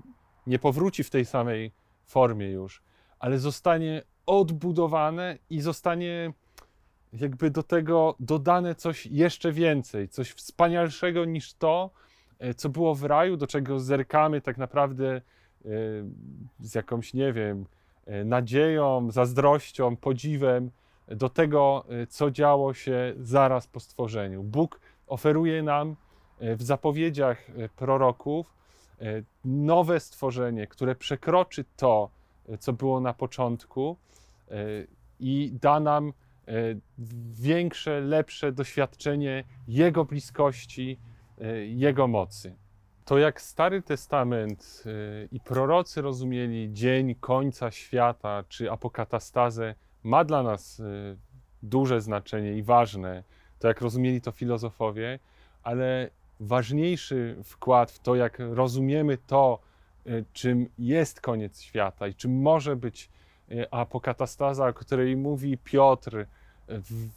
nie 0.47 0.59
powróci 0.59 1.05
w 1.05 1.11
tej 1.11 1.25
samej 1.25 1.73
formie 2.07 2.51
już, 2.51 2.83
ale 3.19 3.39
zostanie 3.39 4.03
odbudowane 4.27 5.39
i 5.51 5.61
zostanie 5.61 6.33
jakby 7.13 7.51
do 7.51 7.63
tego 7.63 8.15
dodane 8.21 8.75
coś 8.75 9.07
jeszcze 9.07 9.53
więcej, 9.53 10.09
coś 10.09 10.31
wspanialszego 10.31 11.25
niż 11.25 11.55
to, 11.55 11.91
e, 12.39 12.55
co 12.55 12.69
było 12.69 12.95
w 12.95 13.05
raju, 13.05 13.37
do 13.37 13.47
czego 13.47 13.81
zerkamy 13.81 14.41
tak 14.41 14.59
naprawdę 14.59 15.17
e, 15.17 15.21
z 16.61 16.75
jakąś, 16.75 17.15
nie 17.15 17.33
wiem, 17.33 17.67
nadzieją, 18.25 19.11
zazdrością, 19.11 19.97
podziwem 19.97 20.71
do 21.11 21.29
tego, 21.29 21.85
co 22.09 22.31
działo 22.31 22.75
się 22.75 23.15
zaraz 23.21 23.67
po 23.67 23.81
stworzeniu. 23.81 24.43
Bóg 24.43 24.81
oferuje 25.07 25.63
nam 25.63 25.97
w 26.41 26.63
zapowiedziach 26.63 27.47
proroków 27.77 28.55
nowe 29.45 30.01
stworzenie, 30.01 30.67
które 30.67 30.95
przekroczy 30.95 31.65
to, 31.77 32.11
co 32.59 32.73
było 32.73 33.01
na 33.01 33.15
początku 33.15 33.97
i 35.21 35.53
da 35.61 35.81
nam 35.81 36.13
większe, 37.33 38.01
lepsze 38.01 38.53
doświadczenie 38.53 39.45
Jego 39.69 40.05
bliskości, 40.05 40.99
Jego 41.67 42.09
mocy. 42.09 42.57
To 43.05 43.19
jak 43.19 43.41
Stary 43.41 43.83
Testament 43.83 44.85
i 45.33 45.41
prorocy 45.41 46.03
rozumieli 46.03 46.73
dzień 46.73 47.15
końca 47.15 47.71
świata 47.71 48.45
czy 48.49 48.71
apokatastazę, 48.71 49.75
ma 50.03 50.25
dla 50.25 50.43
nas 50.43 50.83
duże 51.63 52.01
znaczenie 52.01 52.53
i 52.53 52.63
ważne, 52.63 53.25
to 53.59 53.69
jak 53.69 53.81
rozumieli 53.81 54.21
to 54.21 54.33
filozofowie, 54.33 55.19
ale 55.63 56.11
ważniejszy 56.41 57.37
wkład 57.45 57.91
w 57.91 57.99
to, 57.99 58.15
jak 58.15 58.39
rozumiemy 58.39 59.19
to, 59.19 59.59
czym 60.33 60.69
jest 60.79 61.21
koniec 61.21 61.61
świata 61.61 62.09
i 62.09 62.15
czym 62.15 62.43
może 62.43 62.77
być 62.77 63.11
apokatastaza, 63.71 64.69
o 64.69 64.73
której 64.73 65.17
mówi 65.17 65.59
Piotr 65.59 66.27
w, 66.69 67.09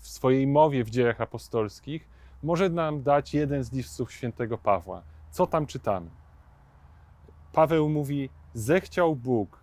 w 0.00 0.08
swojej 0.08 0.46
mowie 0.46 0.84
w 0.84 0.90
dziejach 0.90 1.20
apostolskich, 1.20 2.08
może 2.42 2.70
nam 2.70 3.02
dać 3.02 3.34
jeden 3.34 3.64
z 3.64 3.72
listów 3.72 4.12
świętego 4.12 4.58
Pawła. 4.58 5.02
Co 5.30 5.46
tam 5.46 5.66
czytamy? 5.66 6.10
Paweł 7.52 7.88
mówi: 7.88 8.30
Zechciał 8.54 9.16
Bóg, 9.16 9.61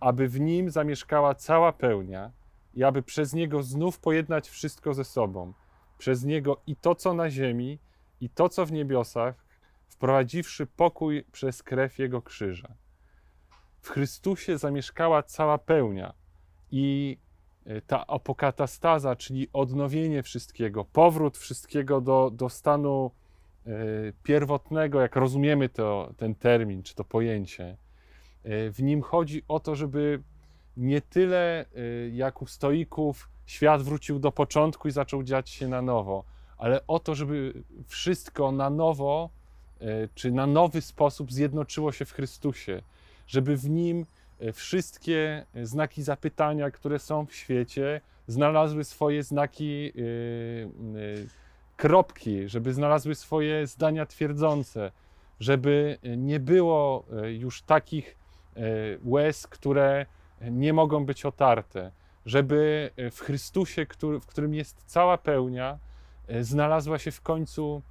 aby 0.00 0.28
w 0.28 0.40
nim 0.40 0.70
zamieszkała 0.70 1.34
cała 1.34 1.72
pełnia 1.72 2.30
i 2.74 2.84
aby 2.84 3.02
przez 3.02 3.32
niego 3.32 3.62
znów 3.62 3.98
pojednać 3.98 4.48
wszystko 4.48 4.94
ze 4.94 5.04
sobą, 5.04 5.52
przez 5.98 6.24
niego 6.24 6.60
i 6.66 6.76
to, 6.76 6.94
co 6.94 7.14
na 7.14 7.30
ziemi, 7.30 7.78
i 8.20 8.30
to, 8.30 8.48
co 8.48 8.66
w 8.66 8.72
niebiosach, 8.72 9.44
wprowadziwszy 9.88 10.66
pokój 10.66 11.24
przez 11.32 11.62
krew 11.62 11.98
jego 11.98 12.22
krzyża. 12.22 12.74
W 13.80 13.90
Chrystusie 13.90 14.58
zamieszkała 14.58 15.22
cała 15.22 15.58
pełnia 15.58 16.14
i 16.70 17.18
E, 17.68 17.80
ta 17.80 18.06
apokatastaza, 18.06 19.16
czyli 19.16 19.48
odnowienie 19.52 20.22
wszystkiego, 20.22 20.84
powrót 20.84 21.38
wszystkiego 21.38 22.00
do, 22.00 22.30
do 22.34 22.48
stanu 22.48 23.10
e, 23.66 23.70
pierwotnego, 24.22 25.00
jak 25.00 25.16
rozumiemy 25.16 25.68
to, 25.68 26.12
ten 26.16 26.34
termin 26.34 26.82
czy 26.82 26.94
to 26.94 27.04
pojęcie. 27.04 27.76
E, 28.44 28.70
w 28.70 28.82
nim 28.82 29.02
chodzi 29.02 29.42
o 29.48 29.60
to, 29.60 29.74
żeby 29.74 30.22
nie 30.76 31.00
tyle 31.00 31.64
jak 32.12 32.42
u 32.42 32.46
stoików 32.46 33.28
świat 33.46 33.82
wrócił 33.82 34.18
do 34.18 34.32
początku 34.32 34.88
i 34.88 34.90
zaczął 34.90 35.22
dziać 35.22 35.50
się 35.50 35.68
na 35.68 35.82
nowo, 35.82 36.24
ale 36.58 36.86
o 36.86 36.98
to, 36.98 37.14
żeby 37.14 37.62
wszystko 37.86 38.52
na 38.52 38.70
nowo 38.70 39.30
czy 40.14 40.32
na 40.32 40.46
nowy 40.46 40.80
sposób 40.80 41.32
zjednoczyło 41.32 41.92
się 41.92 42.04
w 42.04 42.12
Chrystusie, 42.12 42.82
żeby 43.26 43.56
w 43.56 43.70
nim 43.70 44.06
E, 44.40 44.52
wszystkie 44.52 45.46
znaki 45.62 46.02
zapytania, 46.02 46.70
które 46.70 46.98
są 46.98 47.26
w 47.26 47.34
świecie, 47.34 48.00
znalazły 48.26 48.84
swoje 48.84 49.22
znaki 49.22 49.92
e, 49.96 50.00
e, 50.00 50.68
kropki, 51.76 52.48
żeby 52.48 52.72
znalazły 52.72 53.14
swoje 53.14 53.66
zdania 53.66 54.06
twierdzące, 54.06 54.92
żeby 55.40 55.98
nie 56.16 56.40
było 56.40 57.04
już 57.38 57.62
takich 57.62 58.17
łez, 59.04 59.46
które 59.46 60.06
nie 60.40 60.72
mogą 60.72 61.06
być 61.06 61.26
otarte, 61.26 61.92
żeby 62.26 62.90
w 63.10 63.20
Chrystusie, 63.20 63.86
w 64.20 64.26
którym 64.26 64.54
jest 64.54 64.82
cała 64.86 65.18
pełnia, 65.18 65.78
znalazła 66.40 66.98
się 66.98 67.10
w 67.10 67.20
końcu 67.20 67.82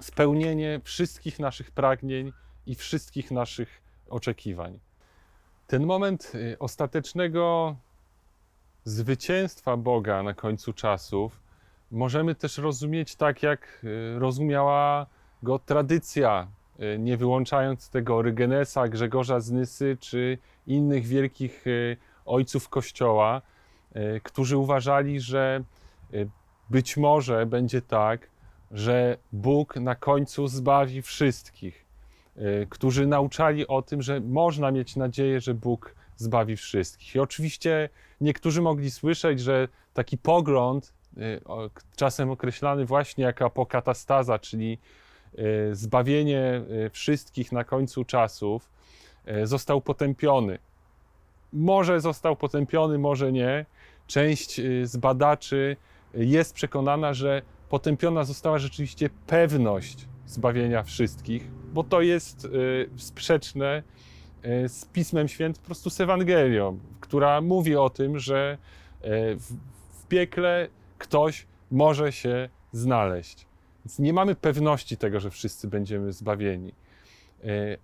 spełnienie 0.00 0.80
wszystkich 0.84 1.38
naszych 1.38 1.70
pragnień 1.70 2.32
i 2.66 2.74
wszystkich 2.74 3.30
naszych 3.30 3.82
oczekiwań. 4.08 4.80
Ten 5.66 5.86
moment 5.86 6.32
ostatecznego 6.58 7.76
zwycięstwa 8.84 9.76
Boga 9.76 10.22
na 10.22 10.34
końcu 10.34 10.72
czasów 10.72 11.40
możemy 11.90 12.34
też 12.34 12.58
rozumieć 12.58 13.16
tak, 13.16 13.42
jak 13.42 13.86
rozumiała 14.18 15.06
go 15.42 15.58
tradycja, 15.58 16.48
nie 16.98 17.16
wyłączając 17.16 17.90
tego 17.90 18.16
Orygenesa, 18.16 18.88
Grzegorza 18.88 19.40
z 19.40 19.50
Nysy 19.50 19.96
czy 20.00 20.38
innych 20.66 21.06
wielkich 21.06 21.64
ojców 22.24 22.68
Kościoła, 22.68 23.42
którzy 24.22 24.56
uważali, 24.56 25.20
że 25.20 25.64
być 26.70 26.96
może 26.96 27.46
będzie 27.46 27.82
tak, 27.82 28.30
że 28.70 29.16
Bóg 29.32 29.76
na 29.76 29.94
końcu 29.94 30.48
zbawi 30.48 31.02
wszystkich 31.02 31.82
którzy 32.68 33.06
nauczali 33.06 33.66
o 33.66 33.82
tym, 33.82 34.02
że 34.02 34.20
można 34.20 34.70
mieć 34.70 34.96
nadzieję, 34.96 35.40
że 35.40 35.54
Bóg 35.54 35.94
zbawi 36.16 36.56
wszystkich. 36.56 37.14
I 37.14 37.18
oczywiście 37.18 37.88
niektórzy 38.20 38.62
mogli 38.62 38.90
słyszeć, 38.90 39.40
że 39.40 39.68
taki 39.94 40.18
pogląd, 40.18 40.92
czasem 41.96 42.30
określany 42.30 42.84
właśnie 42.84 43.24
jako 43.24 43.44
apokatastaza, 43.44 44.38
czyli 44.38 44.78
zbawienie 45.72 46.62
wszystkich 46.92 47.52
na 47.52 47.64
końcu 47.64 48.04
czasów, 48.04 48.70
został 49.44 49.80
potępiony. 49.80 50.58
Może 51.52 52.00
został 52.00 52.36
potępiony, 52.36 52.98
może 52.98 53.32
nie. 53.32 53.66
Część 54.06 54.60
z 54.82 54.96
badaczy 54.96 55.76
jest 56.14 56.54
przekonana, 56.54 57.14
że 57.14 57.42
potępiona 57.68 58.24
została 58.24 58.58
rzeczywiście 58.58 59.10
pewność 59.26 60.08
zbawienia 60.26 60.82
wszystkich, 60.82 61.50
bo 61.72 61.84
to 61.84 62.00
jest 62.00 62.44
y, 62.44 62.90
sprzeczne 62.96 63.82
y, 64.44 64.68
z 64.68 64.84
Pismem 64.84 65.28
Świętym, 65.28 65.62
po 65.62 65.66
prostu 65.66 65.90
z 65.90 66.00
Ewangelią, 66.00 66.78
która 67.00 67.40
mówi 67.40 67.76
o 67.76 67.90
tym, 67.90 68.18
że 68.18 68.58
y, 69.04 69.08
w 69.90 70.06
piekle 70.08 70.68
ktoś 70.98 71.46
może 71.70 72.12
się 72.12 72.48
znaleźć. 72.72 73.46
Więc 73.84 73.98
nie 73.98 74.12
mamy 74.12 74.34
pewności 74.34 74.96
tego, 74.96 75.20
że 75.20 75.30
wszyscy 75.30 75.68
będziemy 75.68 76.12
zbawieni, 76.12 76.72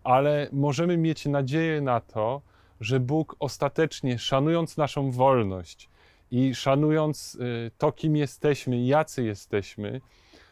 ale 0.04 0.48
możemy 0.52 0.96
mieć 0.96 1.26
nadzieję 1.26 1.80
na 1.80 2.00
to, 2.00 2.40
że 2.80 3.00
Bóg 3.00 3.36
ostatecznie, 3.38 4.18
szanując 4.18 4.76
naszą 4.76 5.10
wolność 5.10 5.88
i 6.30 6.54
szanując 6.54 7.38
to, 7.78 7.92
kim 7.92 8.16
jesteśmy, 8.16 8.84
jacy 8.84 9.24
jesteśmy, 9.24 10.00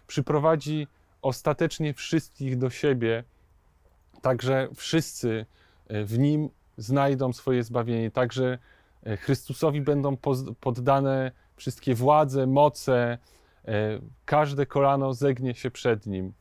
przyprowadzi 0.06 0.86
ostatecznie 1.22 1.94
wszystkich 1.94 2.58
do 2.58 2.70
siebie, 2.70 3.24
także 4.22 4.68
wszyscy 4.74 5.46
e, 5.88 6.04
w 6.04 6.18
Nim 6.18 6.48
znajdą 6.76 7.32
swoje 7.32 7.62
zbawienie, 7.62 8.10
także 8.10 8.58
Chrystusowi 9.16 9.80
będą 9.80 10.16
poddane 10.60 11.32
wszystkie 11.56 11.94
władze, 11.94 12.46
moce, 12.46 13.18
każde 14.24 14.66
kolano 14.66 15.14
zegnie 15.14 15.54
się 15.54 15.70
przed 15.70 16.06
Nim. 16.06 16.32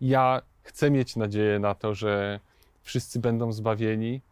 Ja 0.00 0.42
chcę 0.62 0.90
mieć 0.90 1.16
nadzieję 1.16 1.58
na 1.58 1.74
to, 1.74 1.94
że 1.94 2.40
wszyscy 2.82 3.20
będą 3.20 3.52
zbawieni 3.52 4.22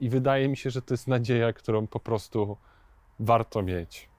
i 0.00 0.08
wydaje 0.08 0.48
mi 0.48 0.56
się, 0.56 0.70
że 0.70 0.82
to 0.82 0.94
jest 0.94 1.08
nadzieja, 1.08 1.52
którą 1.52 1.86
po 1.86 2.00
prostu 2.00 2.56
warto 3.18 3.62
mieć 3.62 4.10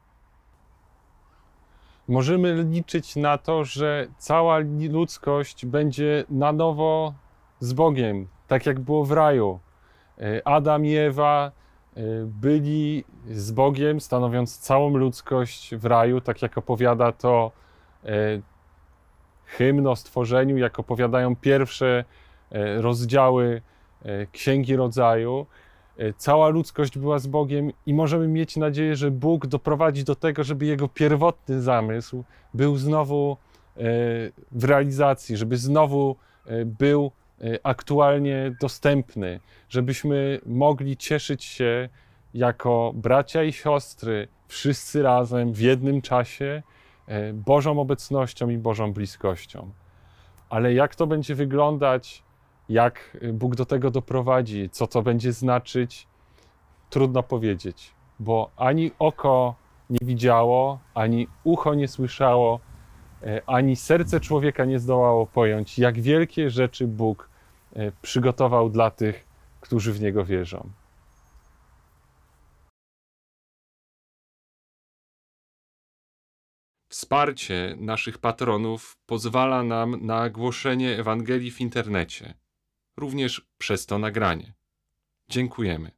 możemy 2.12 2.64
liczyć 2.64 3.16
na 3.16 3.38
to, 3.38 3.64
że 3.64 4.08
cała 4.18 4.60
ludzkość 4.90 5.66
będzie 5.66 6.26
na 6.30 6.52
nowo 6.52 7.14
z 7.60 7.74
Bogiem, 7.74 8.28
tak 8.48 8.66
jak 8.66 8.80
było 8.80 9.06
w 9.06 9.12
raju. 9.12 9.60
E, 10.18 10.48
Adam 10.48 10.86
i 10.86 10.96
Ewa 10.96 11.48
e, 11.48 11.61
byli 12.26 13.04
z 13.28 13.52
Bogiem, 13.52 14.02
stanowiąc 14.02 14.58
całą 14.58 14.98
ludzkość 14.98 15.76
w 15.76 15.86
raju, 15.86 16.22
tak 16.22 16.42
jak 16.42 16.58
opowiada 16.58 17.12
to 17.12 17.52
e, 18.06 18.10
hymn 19.46 19.88
o 19.88 19.96
stworzeniu, 19.96 20.58
jak 20.58 20.80
opowiadają 20.80 21.36
pierwsze 21.36 22.04
rozdziały 22.78 23.62
Księgi 24.32 24.76
Rodzaju. 24.76 25.46
Cała 26.18 26.50
ludzkość 26.50 26.98
była 26.98 27.20
z 27.20 27.28
Bogiem 27.28 27.72
i 27.86 27.94
możemy 27.94 28.28
mieć 28.28 28.58
nadzieję, 28.58 28.96
że 28.96 29.12
Bóg 29.12 29.48
doprowadzi 29.48 30.04
do 30.04 30.16
tego, 30.16 30.44
żeby 30.44 30.66
jego 30.66 30.88
pierwotny 30.88 31.62
zamysł 31.62 32.24
był 32.54 32.78
znowu 32.78 33.38
w 34.52 34.64
realizacji, 34.64 35.38
żeby 35.38 35.58
znowu 35.58 36.16
był 36.66 37.12
aktualnie 37.64 38.56
dostępny, 38.62 39.40
żebyśmy 39.70 40.40
mogli 40.46 40.98
cieszyć 40.98 41.44
się 41.44 41.90
jako 42.34 42.92
bracia 42.96 43.44
i 43.44 43.54
siostry, 43.54 44.28
wszyscy 44.48 45.04
razem 45.04 45.54
w 45.54 45.60
jednym 45.60 46.02
czasie, 46.02 46.64
e, 47.08 47.34
Bożą 47.34 47.80
obecnością 47.80 48.50
i 48.50 48.58
Bożą 48.58 48.94
bliskością. 48.94 49.72
Ale 50.50 50.74
jak 50.74 50.96
to 50.96 51.08
będzie 51.08 51.36
wyglądać, 51.36 52.24
jak 52.70 53.18
Bóg 53.34 53.56
do 53.56 53.66
tego 53.66 53.92
doprowadzi, 53.92 54.70
co 54.70 54.88
to 54.88 55.02
będzie 55.02 55.34
znaczyć, 55.34 56.08
trudno 56.90 57.24
powiedzieć, 57.24 57.94
bo 58.20 58.52
ani 58.58 58.92
oko 59.00 59.56
nie 59.90 60.00
widziało, 60.02 60.80
ani 60.94 61.28
ucho 61.44 61.74
nie 61.74 61.88
słyszało, 61.88 62.60
e, 63.24 63.42
ani 63.48 63.76
serce 63.76 64.20
człowieka 64.20 64.66
nie 64.66 64.80
zdołało 64.80 65.28
pojąć, 65.28 65.80
jak 65.80 66.00
wielkie 66.00 66.50
rzeczy 66.50 66.88
Bóg 66.88 67.31
przygotował 68.02 68.70
dla 68.70 68.92
tych, 68.92 69.28
którzy 69.62 69.94
w 69.94 70.02
Niego 70.02 70.26
wierzą. 70.26 70.72
Wsparcie 76.90 77.76
naszych 77.80 78.18
patronów 78.18 78.98
pozwala 79.06 79.64
nam 79.64 80.06
na 80.06 80.30
głoszenie 80.30 81.00
Ewangelii 81.00 81.52
w 81.52 81.62
internecie, 81.62 82.34
również 82.98 83.48
przez 83.58 83.86
to 83.86 84.00
nagranie. 84.00 84.54
Dziękujemy. 85.30 85.92